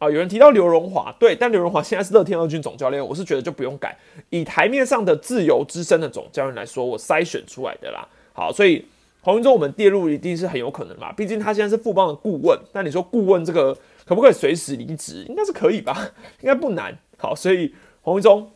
[0.00, 0.10] 啊。
[0.10, 3.96] 有人提到刘荣华，对，但刘荣华现在是乐天二军总教练，我是觉得就不用改。
[4.30, 8.08] 以台面上的自由之身的总教练来说，我筛选出来的啦。
[8.32, 8.84] 好，所以。
[9.24, 12.58] 黄云中，我们跌入一定是很有可能嘛，毕竟他现在是富邦的顾问。
[12.72, 13.72] 那你说顾问这个
[14.04, 15.24] 可不可以随时离职？
[15.28, 16.10] 应该是可以吧，
[16.42, 16.98] 应该不难。
[17.16, 18.50] 好，所以黄云中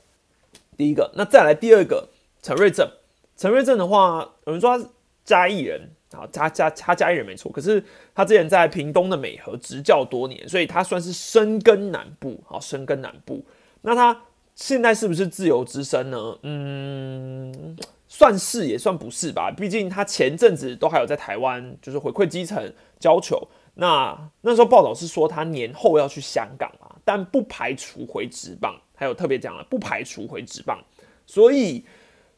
[0.77, 2.09] 第一个，那再来第二个
[2.43, 2.91] 陈瑞正。
[3.37, 4.91] 陈瑞正的话，有人说他是
[5.25, 7.53] 嘉义人，好，嘉嘉他嘉义人没错。
[7.53, 13.45] 可是他之前在屏东的美和执教多年，所以他算是深耕南部，好，深耕南部。
[13.83, 14.23] 那他
[14.57, 16.39] 现在是不是自由之身呢？
[16.43, 17.77] 嗯。
[18.09, 23.49] 算是也算不是吧，毕竟他前阵子都还有在台湾，就是回馈基层教球。
[23.75, 30.83] 那那时候报道是说他年后要去香港啊，但不排除回职棒，还有特别讲了不排除回职棒。
[31.27, 31.85] 所以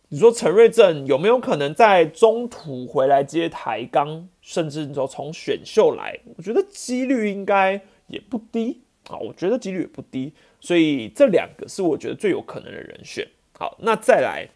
[0.09, 6.19] 你说陈瑞正有没有可能在中途回来接台钢，甚至你说从选秀来？
[6.37, 10.33] 我觉得几率应该也不低啊，我觉得几率也不低。
[10.61, 13.29] 所以这两个是我觉得最有可能的人选。
[13.53, 14.49] 好，那再来。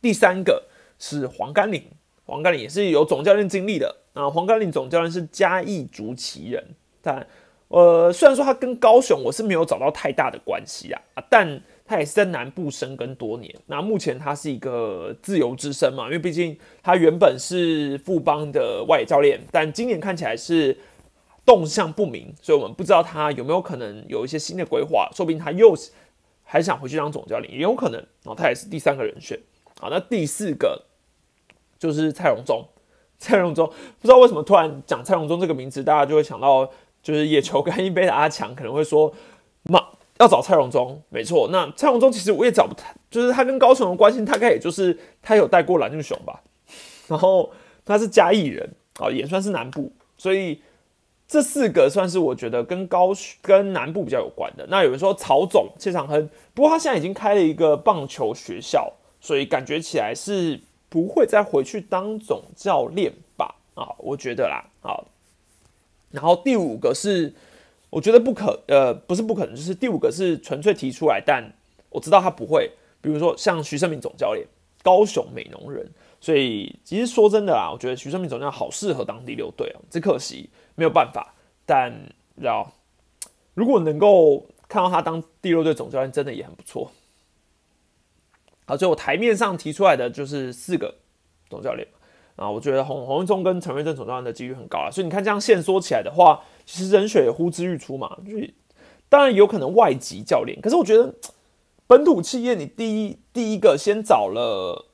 [0.00, 0.64] 第三个
[0.98, 1.82] 是黄甘岭，
[2.24, 4.28] 黄甘岭也是有总教练经历的啊。
[4.28, 6.64] 黄甘岭总教练是嘉义竹崎人，
[7.02, 7.26] 但
[7.68, 13.54] 呃，虽然说他跟高雄我是没有找到太大的关系啊，但他也是在南部生根多年。
[13.66, 20.76] 那目前他是一个自由之身嘛，因为毕竟他原本是富邦的外野教练，但今年看起来是
[21.46, 25.72] 动向不明，所以我们不知道他有没有可能有一些新的规划，说不定他又
[26.42, 28.00] 还想回去当总教练，也有可能。
[28.24, 29.38] 然后他也是第三个人选。
[29.80, 30.82] 好，那第四个
[31.78, 32.62] 就是蔡荣忠。
[33.18, 36.70] 蔡荣忠不知道为什么突然讲蔡荣忠这个名字，大家就会想到
[37.02, 39.10] 就是野球干 一杯的阿强，可能会说，
[39.64, 39.86] 嘛
[40.18, 41.48] 要找蔡荣忠，没错。
[41.50, 46.42] 那蔡荣忠其实我也找不太，就是他跟高雄的关系，大概也就是他有带过蓝俊雄吧。
[47.08, 47.50] 然后
[47.86, 50.60] 他是嘉义人，啊，也算是南部，所以
[51.26, 54.66] 这四个算是我觉得跟高跟南部比较有关的。
[54.68, 58.90] 那有人说曹总谢长亨，不过他现在已经开了一个棒球学校。
[59.20, 63.54] 所以感觉起来是不会再回去当总教练吧？
[63.74, 65.06] 啊，我觉得啦，好。
[66.10, 67.32] 然后第五个是，
[67.88, 71.52] 我觉得不可，呃，不是不可能，就是第五个是纯粹提出来，但
[71.88, 72.70] 我知道他不会。
[73.00, 74.46] 比如说像徐胜明总教练，
[74.82, 75.88] 高雄美浓人，
[76.20, 81.32] 所以其实说真的啦，我觉得徐胜明总教练好适合当第六队哦，只可惜没有办法。
[81.64, 81.92] 但
[82.36, 82.72] 知道，
[83.54, 86.90] 如果能够看到他当第六队总教练，真的也很不错。
[88.70, 90.94] 好，最后台面上提出来的就是四个
[91.48, 91.86] 总教练
[92.36, 98.54] 啊，我觉得洪洪文忠跟陈瑞正总教练的几率很高啊，所以你看这样线缩起来的话，其实人选呼之欲出嘛，就是
[99.08, 101.14] 当然有可能外籍教练，可是我觉得。
[101.86, 104.86] 本土企业，你第一第一个先找了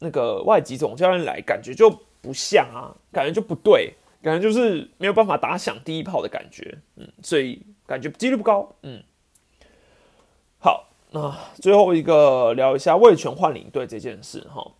[0.00, 1.88] 那个外籍总教练来，感觉就
[2.20, 9.00] 不像啊，感觉就不对，感觉就是没有办法打响第一炮的感觉，嗯，所以感觉几率不高，嗯。
[11.12, 14.72] 那最后一个聊一下魏权换领队这件事哈，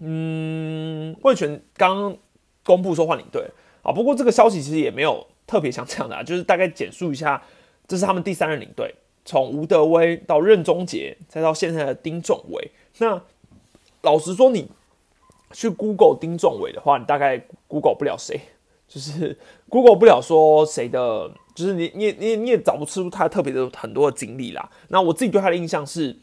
[0.00, 2.16] 嗯，魏权刚
[2.64, 3.48] 公布说换领队
[3.82, 7.42] 啊，不过这个消息其实也没有特别像这样的， 就是大概简述一下，
[7.86, 8.94] 这是他们第三任领队。
[9.24, 13.20] 从吴德威到任中杰，再到现在的丁仲伟，那
[14.02, 14.68] 老实说，你
[15.50, 18.40] 去 Google 丁仲伟的话，你大概 Google 不了谁，
[18.86, 19.36] 就是
[19.68, 24.70] Google 不了说谁的，就是你你你你也找不出他特别的很多的经历啦。
[24.88, 26.16] 那我自己对他的印象是，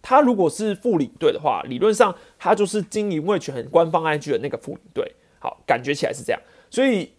[0.00, 7.10] 他如果是副领队的话，理论上他就是经营味全官方 IG 的那个副领队，好，感觉起来是这样，所以。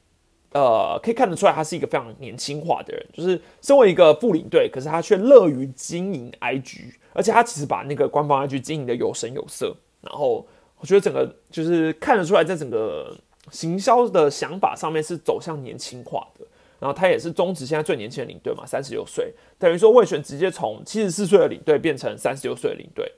[0.53, 3.05] 呃，可以看得出来，他是一个非常年轻化的人。
[3.13, 9.75] 就是身为一个副领队，可是他却乐于经营 IG，而且他其实把那个官方 IG 经营的有声有色。
[10.01, 10.47] 然后
[10.79, 13.15] 我觉得整个就是看得出来，在整个
[13.51, 16.45] 行销的想法上面是走向年轻化的。
[16.79, 23.11] 然后他也是中职现在最年轻的领队嘛，三十六岁，等于说魏权直接从七十四岁的领队变成三十六岁的领队。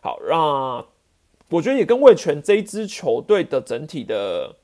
[0.00, 0.86] 好，让
[1.48, 4.56] 我觉得也跟魏权这一支球队的整体的。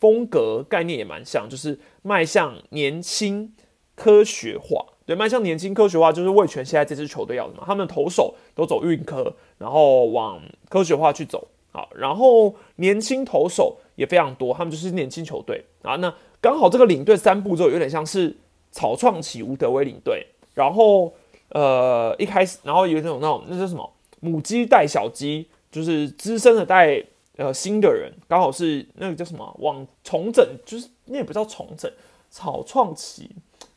[0.00, 3.52] 风格概念也蛮像，就是迈向年轻
[3.94, 4.82] 科学化。
[5.04, 7.64] 对，迈向年轻科学化就是魏权现在这支球队要的嘛。
[7.66, 10.40] 他们的投手都走运科，然后往
[10.70, 11.46] 科学化去走。
[11.70, 15.96] 好，然后年轻投手也非常多，他们就是年轻球队啊。
[15.96, 16.10] 那
[16.40, 18.36] 刚好这个领队三步骤有点像是
[18.70, 21.12] 草创起吴德威领队，然后
[21.50, 27.04] 呃一开始，然后有那种那种那叫什么母鸡带小鸡，就是资深的带。
[27.36, 31.90] 呃，新的人刚好是那个叫什么往重整，就是那也不叫重整，
[32.28, 33.30] 草创期。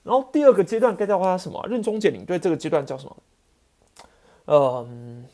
[0.04, 1.66] 然后第二个阶段该叫它什么？
[1.70, 3.16] 任中杰领队这个阶段叫什么？
[4.48, 5.26] 嗯，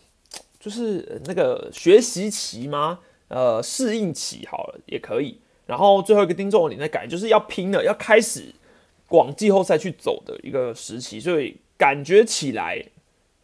[0.59, 2.99] 就是那个学习期吗？
[3.29, 5.39] 呃，适应期好了也可以。
[5.69, 8.51] 然后最后一个丁仲领队改，就是要拼了，要开始
[9.09, 11.19] 往季后赛去走的一个时期。
[11.19, 12.83] 所以感觉起来，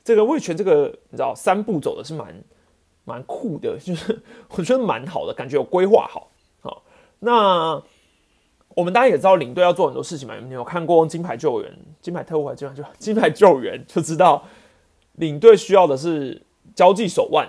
[0.03, 2.43] 这个魏权这个你知道三步走的是蛮。
[3.07, 6.31] 蛮酷的， 就是我觉得蛮好的，感觉有规划好。
[6.59, 6.81] 好，
[7.19, 7.79] 那
[8.69, 10.35] 我们大家也知道，领队要做很多事情嘛。
[10.39, 14.43] 你有看过《金牌救援》《金牌特务》还是《金牌金牌救援》， 就知道
[15.17, 16.41] 领队需要的是
[16.73, 17.47] 交际手腕，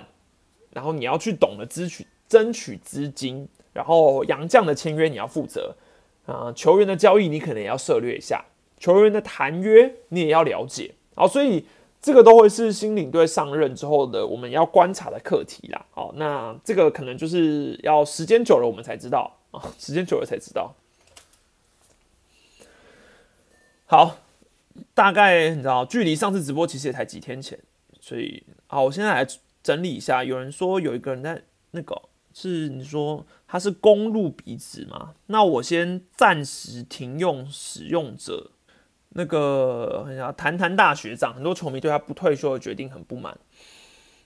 [0.72, 5.76] 然后你要去懂得支取争取资金，然后杨将的签约你要负责
[6.24, 8.44] 啊，球员的交易你可能也要涉略一下，
[8.78, 10.94] 球员的谈约你也要了解。
[11.14, 11.66] 啊，所以。
[11.98, 15.86] 这个都会是新领队上任之后的我们要观察的课题啦。
[15.90, 20.72] 好，那这个可能就是要时间久了我们才知道啊， 时间久了才知道。
[23.86, 24.18] 好，
[24.94, 27.58] 大概你知道，距离上次直播其实也才几天前，
[28.00, 29.26] 所以好，我现在来
[29.64, 30.22] 整理一下。
[30.22, 32.00] 有人说有一个人在那个
[32.38, 35.14] 是你说他是公路鼻子吗？
[35.28, 38.50] 那我先暂时停用使用者。
[39.18, 43.38] 那个谈谈大学长，很多球迷对他不退休的决定很不满。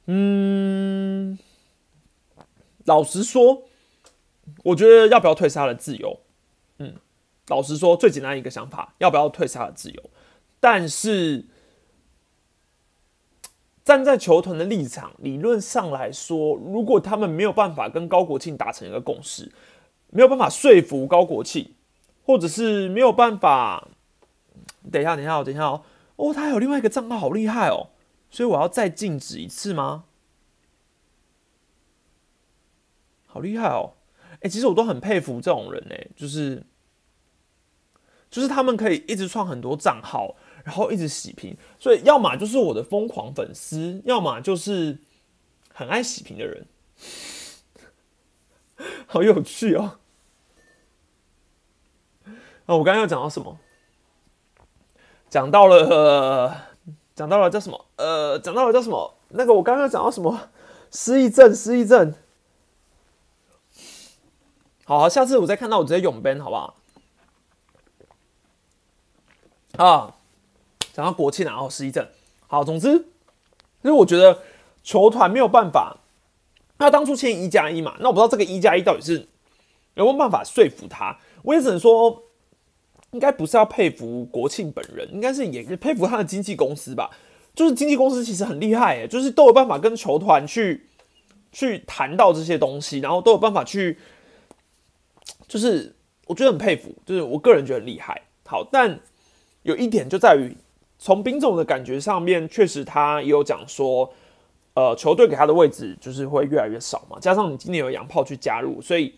[0.07, 1.39] 嗯，
[2.87, 3.63] 老实说，
[4.65, 6.19] 我觉得要不要退是他的自由。
[6.79, 6.97] 嗯，
[7.47, 10.11] 老实说，最简单一个想法，要不要退是他的自由。
[10.59, 11.45] 但是
[13.91, 19.51] 站在球团的立场，理论上来说，如果他们没有办法跟高国庆达成一个共识，
[20.11, 21.75] 没有办法说服高国庆，
[22.25, 23.89] 或者是没有办法。
[24.93, 25.83] 等一下，等一下，等一下哦！
[26.15, 27.89] 哦，他有另外一个账号，好厉害哦！
[28.31, 30.05] 所以我要再禁止一次吗？
[33.27, 33.95] 好厉害哦！
[34.43, 36.65] 哎，其实我都很佩服这种人哎，就是，
[38.31, 44.99] 就是他们可以一直创很多账号，然后一直洗屏，所以要么就是我的疯狂粉丝，要么就是
[45.73, 46.67] 很爱洗屏的人，
[49.07, 49.99] 好有趣哦！
[52.67, 53.59] 啊，我刚刚要讲到什么？
[55.29, 56.69] 讲到了，
[57.15, 57.87] 讲到了叫什么？
[57.97, 59.17] 呃，讲到了叫什么？
[59.29, 60.51] 那个我刚刚讲到什么？
[60.91, 62.15] 失忆症，失忆症。
[64.85, 66.77] 好，下次我再看到我直接永奔，好不好？
[69.77, 70.17] 啊，
[70.93, 72.07] 讲到国庆然后失忆症。
[72.47, 73.05] 好，总之，因
[73.83, 74.43] 为我觉得
[74.83, 75.99] 球团没有办法
[76.79, 79.27] 他当初签一加一嘛，那我不知道这个一加一到底是
[79.95, 81.19] 有没有办法说服他。
[81.43, 82.23] 我也只能说，
[83.13, 87.11] 应该不是要佩服国庆本人，应该是也佩服他的经纪公司吧。
[87.55, 90.87] 就是经纪公司其实很厉害诶，就是都有办法跟球团去
[91.51, 93.99] 去谈到这些东西，然后都有办法去，
[95.49, 95.95] 就是
[96.27, 98.23] 我觉得很佩服，就是我个人觉得厉害。
[98.47, 99.01] 好，但
[99.63, 100.57] 有一点就在于，
[101.01, 104.13] 从兵总的感觉上面，确实他也有讲说。
[104.75, 109.13] 呃，球队给他的位置就是会越来越少嘛，加上你今年有洋炮去加入，所以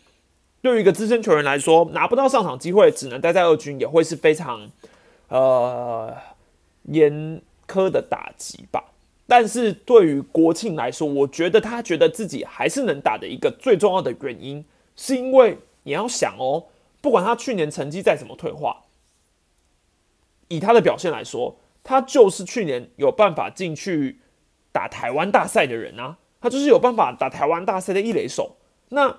[0.62, 4.70] 对于一个资深球员来说，拿不到上场机会，只能待在二军，也会是非常
[5.28, 6.16] 呃
[6.84, 8.82] 严苛的打击吧。
[9.26, 14.64] 但是对于国庆来说，我觉得他觉得自己还是能打的一个最重要的原因，
[14.96, 16.64] 是因为你要想哦，
[17.02, 18.84] 不管他去年成绩再怎么退化，
[20.48, 24.18] 以他的表现来说，他就是去年有办法进去。
[24.74, 28.56] 打台湾大赛的人啊，他就是有办法打台湾大赛的一垒手，
[28.88, 29.18] 那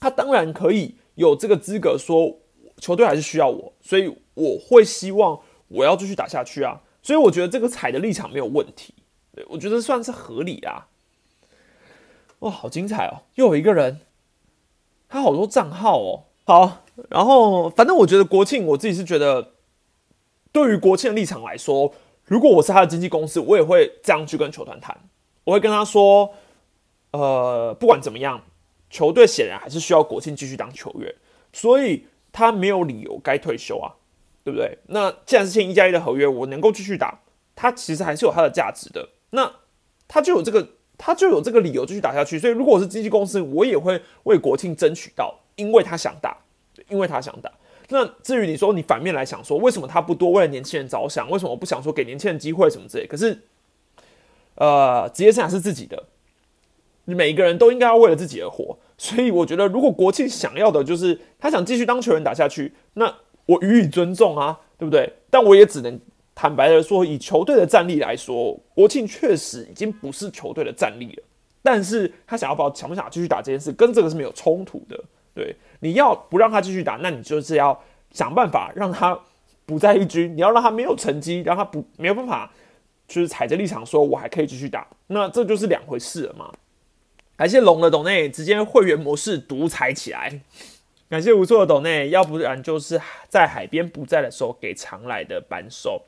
[0.00, 2.38] 他当然可以有这个资格说
[2.78, 8.94] 球队还是需要我，所以我会希望我要继续打下去啊，所以我觉得这个踩的立场没有问题，
[9.34, 10.88] 对我觉得算是合理啊。
[12.38, 13.28] 哇，好精彩哦！
[13.34, 14.00] 又有一个人，
[15.06, 16.24] 他好多账号哦。
[16.44, 19.52] 好，然后反正我觉得国庆，我自己是觉得
[20.52, 21.92] 对于国庆的立场来说。
[22.24, 24.96] 如果我是他的经纪公司，我也会这样去跟球团谈。
[25.42, 26.32] 我会跟他说
[27.10, 28.40] ：“呃，不管怎么样，
[28.88, 31.12] 球队显然还是需要国庆继续当球员，
[31.52, 33.92] 所以他没有理由该退休啊，
[34.44, 34.78] 对不对？
[34.86, 37.20] 那既然是签一加一的合约，我能够继续打，
[37.56, 39.06] 他其实还是有他的价值的。
[39.30, 39.52] 那
[40.06, 42.38] 他就有这个，他就有这个理由继续打下去。
[42.38, 46.38] 所以，如果是经纪公司，我也会为国庆争取到，因为他想打，
[46.88, 47.50] 因为他想打。”
[47.88, 51.28] 那至于你说你反面来想说，为什么他不多为了年轻人着想？
[51.30, 53.06] 为什么我不想说给年轻人机会什么之类？
[53.06, 53.38] 可是，
[54.54, 56.04] 呃，职业生涯是自己的，
[57.04, 58.78] 你每一个人都应该要为了自己而活。
[58.96, 63.12] 所以我觉得，如果国庆想要的就是他想继续当球员打下去，那
[63.46, 65.12] 我予以尊重啊，对不对？
[65.28, 65.98] 但我也只能
[66.34, 71.22] 坦白的说，以球队的战力来说，国庆确实已经不是球队的战力了。
[71.62, 74.98] 但是他想要不想不想继续打这件事，跟这个是没有冲突的。
[75.34, 79.18] 对，你要不让他继续打，那你就是要想办法让他
[79.64, 80.32] 不在一军。
[80.36, 82.52] 你要让他没有成绩，让他不没有办法，
[83.08, 84.86] 就是踩着立场说，我还可以继续打。
[85.06, 86.52] 那这就是两回事了嘛。
[87.36, 90.40] 感谢龙的董内，直接会员模式独裁起来。
[91.08, 96.02] 感谢无错的董内，要不然就是在海边不在的时候给常来的扳手。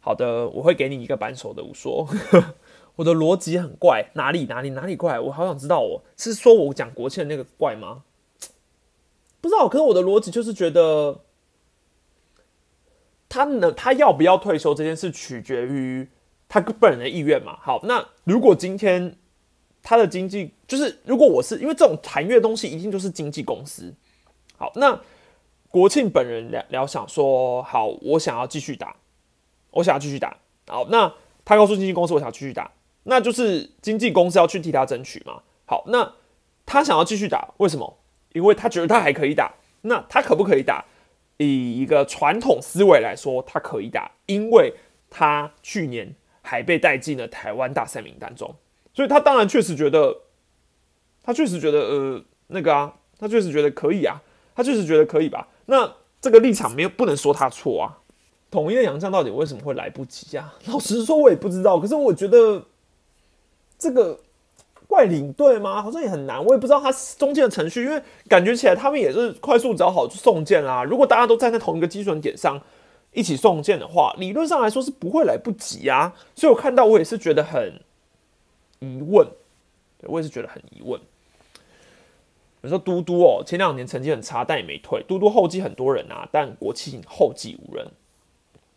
[0.00, 1.62] 好的，我会给你一个扳手的。
[1.62, 2.06] 我说，
[2.96, 5.18] 我的逻辑很怪，哪里哪里哪里怪？
[5.18, 8.02] 我好想知道，我是说我讲国庆的那个怪吗？
[9.44, 11.20] 不知道，可是我的逻辑就是觉得，
[13.28, 16.08] 他呢，他要不要退休这件事取决于
[16.48, 17.58] 他本人的意愿嘛。
[17.60, 19.18] 好，那如果今天
[19.82, 23.92] 他的经济就是，如果我是因为这种谈约的东西，一定就是经纪公司。
[24.56, 24.98] 好，那
[25.68, 28.96] 国庆本人聊聊想说，好，我想要继续打，
[29.72, 30.38] 我想要继续打。
[30.68, 31.12] 好，那
[31.44, 32.72] 他告诉经纪公司，我想继续打，
[33.02, 35.42] 那就是经纪公司要去替他争取嘛。
[35.66, 36.14] 好，那
[36.64, 37.98] 他想要继续打，为什么？
[38.34, 40.84] 因为他觉得他还可以打，那他可不可以打？
[41.36, 44.74] 以一个传统思维来说，他可以打，因为
[45.08, 48.54] 他去年还被带进了台湾大赛名单中，
[48.92, 50.16] 所以他当然确实觉得，
[51.22, 54.20] 他确实觉得，呃，那个啊，他确实觉得可以啊，
[54.54, 55.48] 他确实觉得可以吧？
[55.66, 57.98] 那这个立场没有不能说他错啊。
[58.50, 60.54] 统一的洋将到底为什么会来不及啊？
[60.66, 61.78] 老实说，我也不知道。
[61.78, 62.64] 可是我觉得
[63.78, 64.20] 这个。
[64.86, 65.82] 怪领队吗？
[65.82, 70.84] 好像也很难，我也不知道他中间的程序，因为感觉起来他们也是快速找好去送件啦。
[70.84, 72.60] 如果大家都站在同一个基准点上
[73.12, 76.14] 一起送件的话，理论上来说是不会来不及啊。
[76.34, 77.80] 所以我看到我也是觉得很
[78.78, 79.26] 疑问，
[80.02, 81.00] 我也是觉得很疑问。
[82.60, 85.02] 你说嘟嘟哦，前两年成绩很差，但也没退。
[85.08, 87.86] 嘟嘟后继很多人啊，但国庆后继无人。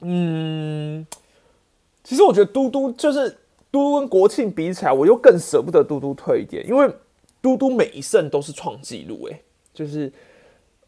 [0.02, 1.06] 嗯，
[2.04, 3.38] 其实我觉得嘟嘟就是。
[3.78, 6.90] 嘟嘟跟国庆比起来，我又更舍不得嘟嘟退一点，因为
[7.42, 9.42] 嘟嘟每一胜都是创纪录，诶，
[9.74, 10.12] 就是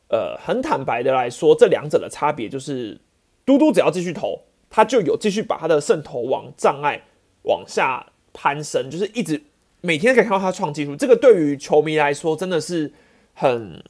[0.10, 3.00] 呃，很坦白的来说，这两者的差别就是，
[3.46, 7.04] 嘟嘟只要继续投，他就有继续把他的胜投往障碍
[7.44, 9.40] 往下攀升，就是一直
[9.82, 12.92] 每天可以看到他创纪录，这个对于球迷来说真的是
[13.36, 13.84] 很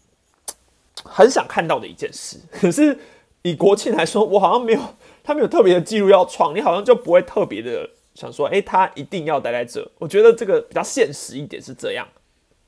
[1.05, 2.37] 很想看到的一件事。
[2.51, 2.99] 可 是
[3.43, 4.81] 以国庆来说，我好像没有
[5.23, 7.89] 他没有特别的记录要创，你好像就不会特别的。
[8.19, 9.89] 想说，哎，他一定要待在这。
[9.97, 12.05] 我觉得这个比较现实一点是这样。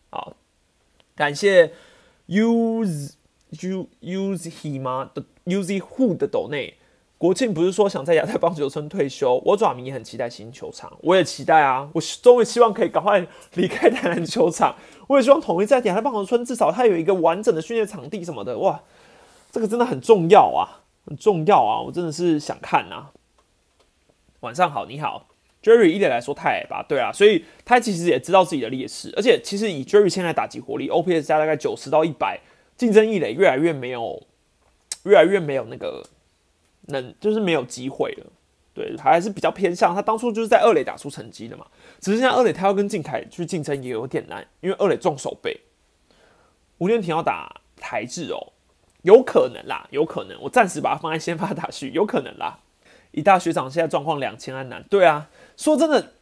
[0.10, 0.34] 好，
[1.14, 1.74] 感谢
[2.28, 3.16] use
[3.50, 6.76] you use he 吗的 use who 的斗内
[7.18, 9.42] 国庆不是说想在亚太棒球村退休？
[9.46, 11.90] 我爪迷也很期待新球场，我也期待啊！
[11.94, 14.76] 我终于希望可以赶快离开台南球场，
[15.08, 18.58] 我也希望统一在亚太棒球村至少它有一个完整的训练场地什么的。
[18.58, 18.82] 哇，
[19.52, 21.82] 这个真的很重要啊，很重要啊！
[21.82, 23.10] 我真的是想看呐。
[24.40, 25.28] 晚上好，你好
[25.64, 26.86] ，Jerry 一点来说太矮吧？
[26.88, 32.40] 对啊，所以他其实也知道自己的劣势，而且其实以 Jerry 现在打击火力，OPS 加大概九十到一百，
[32.78, 34.22] 竞争一垒越来越没有，
[35.04, 36.04] 越来越没有那个。
[36.88, 38.26] 能就是没有机会了，
[38.74, 41.66] 对，他还是比较偏向他当初就是在二垒打出成绩的嘛。
[42.02, 45.62] 只是现在二垒他要跟靖凯去竞争也有点难，因为二垒重手背。
[46.80, 48.52] 吴念婷要打台制哦，
[49.04, 50.36] 有可能啦，有可能。
[50.42, 52.60] 我暂时把它放在先发打序，有可能啦。
[53.12, 55.30] 一大学长现在状况两千安难，对啊，
[55.62, 56.14] 说真的，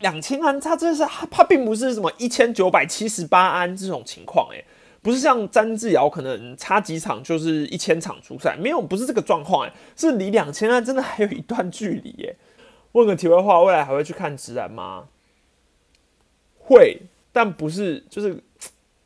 [0.00, 4.62] 两千安他真的是他并不是什么一千九百七十八安这种情况哎。
[5.00, 12.36] 不是像詹志尧可能差几场就是一千场出赛，没有，不是这个状况哎，是离两千万真的还有一段距离耶。
[12.92, 15.06] 问个题外话，未来还会去看直男吗？
[16.58, 17.00] 会，
[17.32, 18.38] 但不是，就是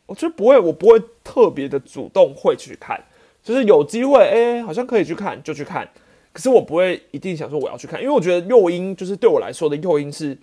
[0.07, 3.03] 我觉得不会，我不会特别的主动会去看，
[3.43, 5.89] 就是有机会，哎，好像可以去看就去看，
[6.37, 10.37] 可是我不会一定想说我要去看，因为我觉得诱因就是对我来说的诱因是，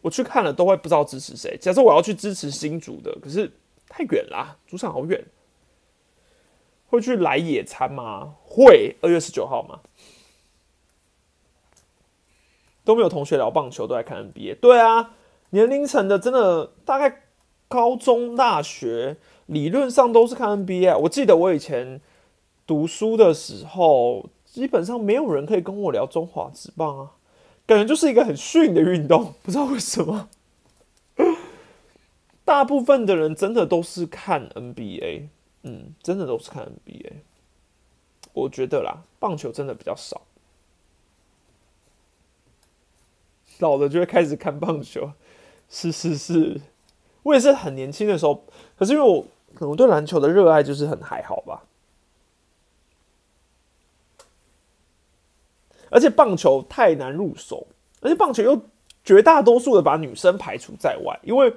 [0.00, 1.54] 我去看了都会不知道支持谁。
[1.60, 3.52] 假设我要去支持新主的，可是。
[3.94, 5.22] 太远啦，主场好远。
[6.88, 8.36] 会去来野餐吗？
[8.42, 9.80] 会，二月十九号吗？
[12.84, 14.60] 都没有同学聊棒球，都在看 NBA。
[14.60, 15.14] 对啊，
[15.50, 17.24] 年龄层的真的大概
[17.68, 20.96] 高中、大学，理论上都是看 NBA。
[21.00, 22.00] 我记得我以前
[22.66, 27.12] 读书的时候，基本上没有人可以跟我聊中华职棒啊，
[27.64, 30.28] 感觉就是一个很逊的运动， 不知道为什么。
[32.44, 35.28] 大部分的人真的都是看 NBA，
[35.62, 37.12] 嗯，真的都是看 NBA。
[38.34, 40.20] 我觉得啦，棒球真的比较少。
[43.60, 45.12] 老了就会开始看棒球，
[45.70, 46.60] 是是是，
[47.22, 48.44] 我也是很年轻的时候，
[48.76, 49.24] 可是因为我
[49.54, 51.64] 可能对篮球的热爱就是很还好吧。
[55.92, 57.64] 而且棒球太难入手，
[58.00, 58.60] 而且棒球又
[59.04, 61.54] 绝大多数的把女生排除在外，因为。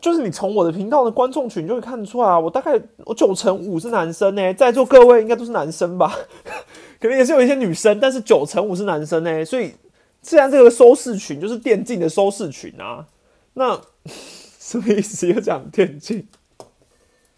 [0.00, 6.10] 就是你从我的频道的观众群就会看出来啊，我大概我九成五是男生呢，在座各位应该都是男生吧？
[6.98, 9.74] 可能也是有一些女生，但是九成五是男生呢，所以
[10.22, 13.06] 既然这个收视群就是电竞的收视群啊，
[13.52, 13.78] 那
[14.58, 15.28] 什么意思？
[15.28, 16.26] 又讲电竞？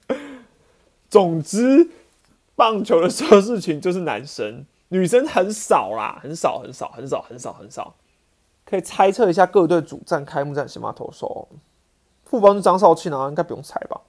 [1.10, 1.90] 总之，
[2.62, 7.96] 棒球的收视群就是男生，女生很少啦，很少很少很少很少很少。
[8.64, 11.48] 可以猜测一下各队主战开幕战先发投手。
[12.24, 14.00] 副帮是张少庆啊，应该不用猜吧？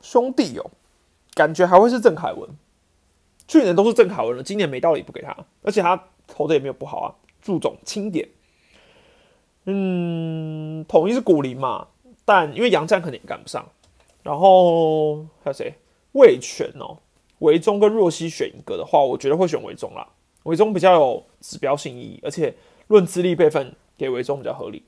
[0.00, 0.70] 兄弟哦，
[1.34, 2.48] 感觉还会是郑凯文。
[3.48, 8.28] 去年都是郑凯文了，今年没道理不给他，而且他投的也没有不好啊，注重轻点。
[9.64, 11.88] 嗯，统一是古林嘛，
[12.24, 13.66] 但因为杨战肯定赶不上。
[14.22, 15.74] 然后还有谁？
[16.12, 16.98] 魏权哦，
[17.44, 20.08] 维中跟若曦选一个的话，我觉得会选维中啦。
[20.44, 22.54] 维中比较有指标性意义，而且
[22.88, 24.82] 论资历辈分，给维中比较合理。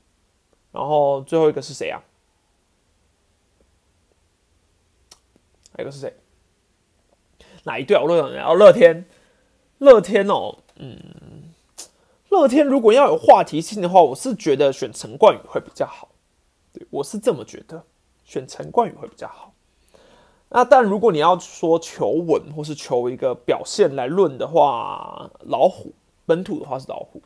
[0.71, 2.01] 然后最后一个是谁啊？
[5.75, 6.11] 还有个是谁？
[7.63, 8.01] 哪一队啊？
[8.03, 9.05] 乐天哦，乐天，
[9.77, 11.53] 乐天哦，嗯，
[12.29, 16.09] 乐天如果要有话题性的话，我是觉得选陈冠宇会比较好。
[16.73, 17.83] 对我是这么觉得，
[18.25, 19.53] 选陈冠宇会比较好。
[20.49, 25.91] 那但如果你要说求稳或是求一个表现来论的话，老虎
[26.25, 27.21] 本土的话是老虎。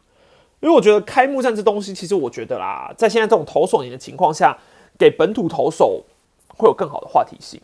[0.60, 4.58] 因为我觉得开幕战这东西，其实我觉得啦，在现在这种投手年的情况下，
[4.98, 6.04] 给本土投手
[6.50, 7.60] 会有更好的话题性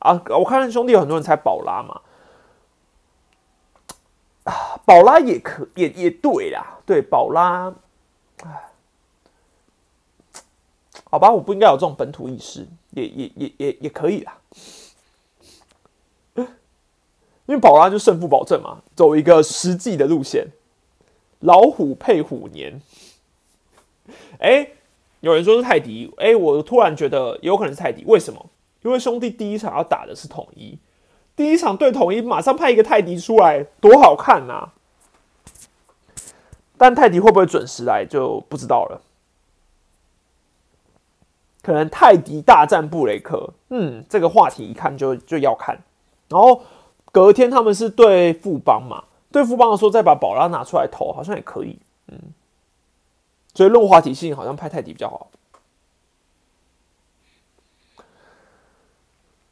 [0.00, 0.22] 啊。
[0.28, 2.00] 我看兄弟有很多人猜宝拉嘛，
[4.44, 7.72] 啊，宝拉也可也也对啦，对宝拉，
[11.10, 14.36] 好吧，我不应该有这种本土意识，也也也也也可以啦，
[17.52, 20.46] 因为宝拉就胜负保证嘛，走一个实际的路线。
[21.40, 22.80] 老虎配虎年，
[24.40, 24.66] 哎，
[25.20, 28.46] 有人说是泰迪，哎，我突然觉得有可能是泰迪，为什么？
[28.80, 30.78] 因为兄弟第一场要打的是统一，
[31.36, 34.70] 第一场对统一，马上派一个泰迪出来，多好看呐！
[36.78, 39.02] 但泰迪会不会准时来就不知道了，
[41.60, 45.78] 可能泰迪大战布雷克，嗯，这个话题一看就就要看，
[46.28, 46.62] 然后
[47.12, 49.04] 隔天他们是对富邦嘛。
[49.30, 51.78] 对付邦的时候，再把宝拉拿出来投，好像也可以。
[52.08, 52.18] 嗯，
[53.54, 55.30] 所以润滑体系，好像派泰迪比较好。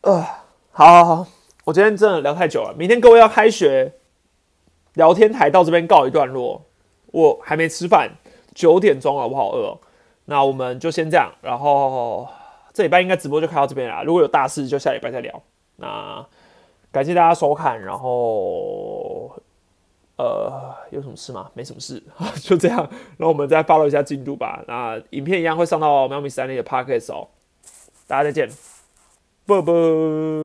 [0.03, 0.23] 呃，
[0.71, 1.27] 好好好，
[1.65, 3.95] 我今天真的聊太久了，明天各位要开学，
[4.93, 6.63] 聊天台到这边告一段落。
[7.07, 8.11] 我还没吃饭，
[8.55, 9.79] 九点钟了，我好饿。
[10.27, 12.29] 那我们就先这样，然后
[12.75, 14.03] 这礼拜应该直播就开到这边啦。
[14.03, 15.43] 如果有大事，就下礼拜再聊。
[15.77, 16.25] 那
[16.93, 19.31] 感谢大家收看，然后
[20.17, 21.51] 呃，有什么事吗？
[21.55, 22.03] 没什么事，
[22.43, 22.79] 就这样。
[23.17, 24.63] 然后我们再 follow 一下进度吧。
[24.67, 27.29] 那影片一样会上到喵咪三零的 p o c k e t 哦。
[28.07, 28.51] 大家再见，
[29.47, 29.73] 啵啵。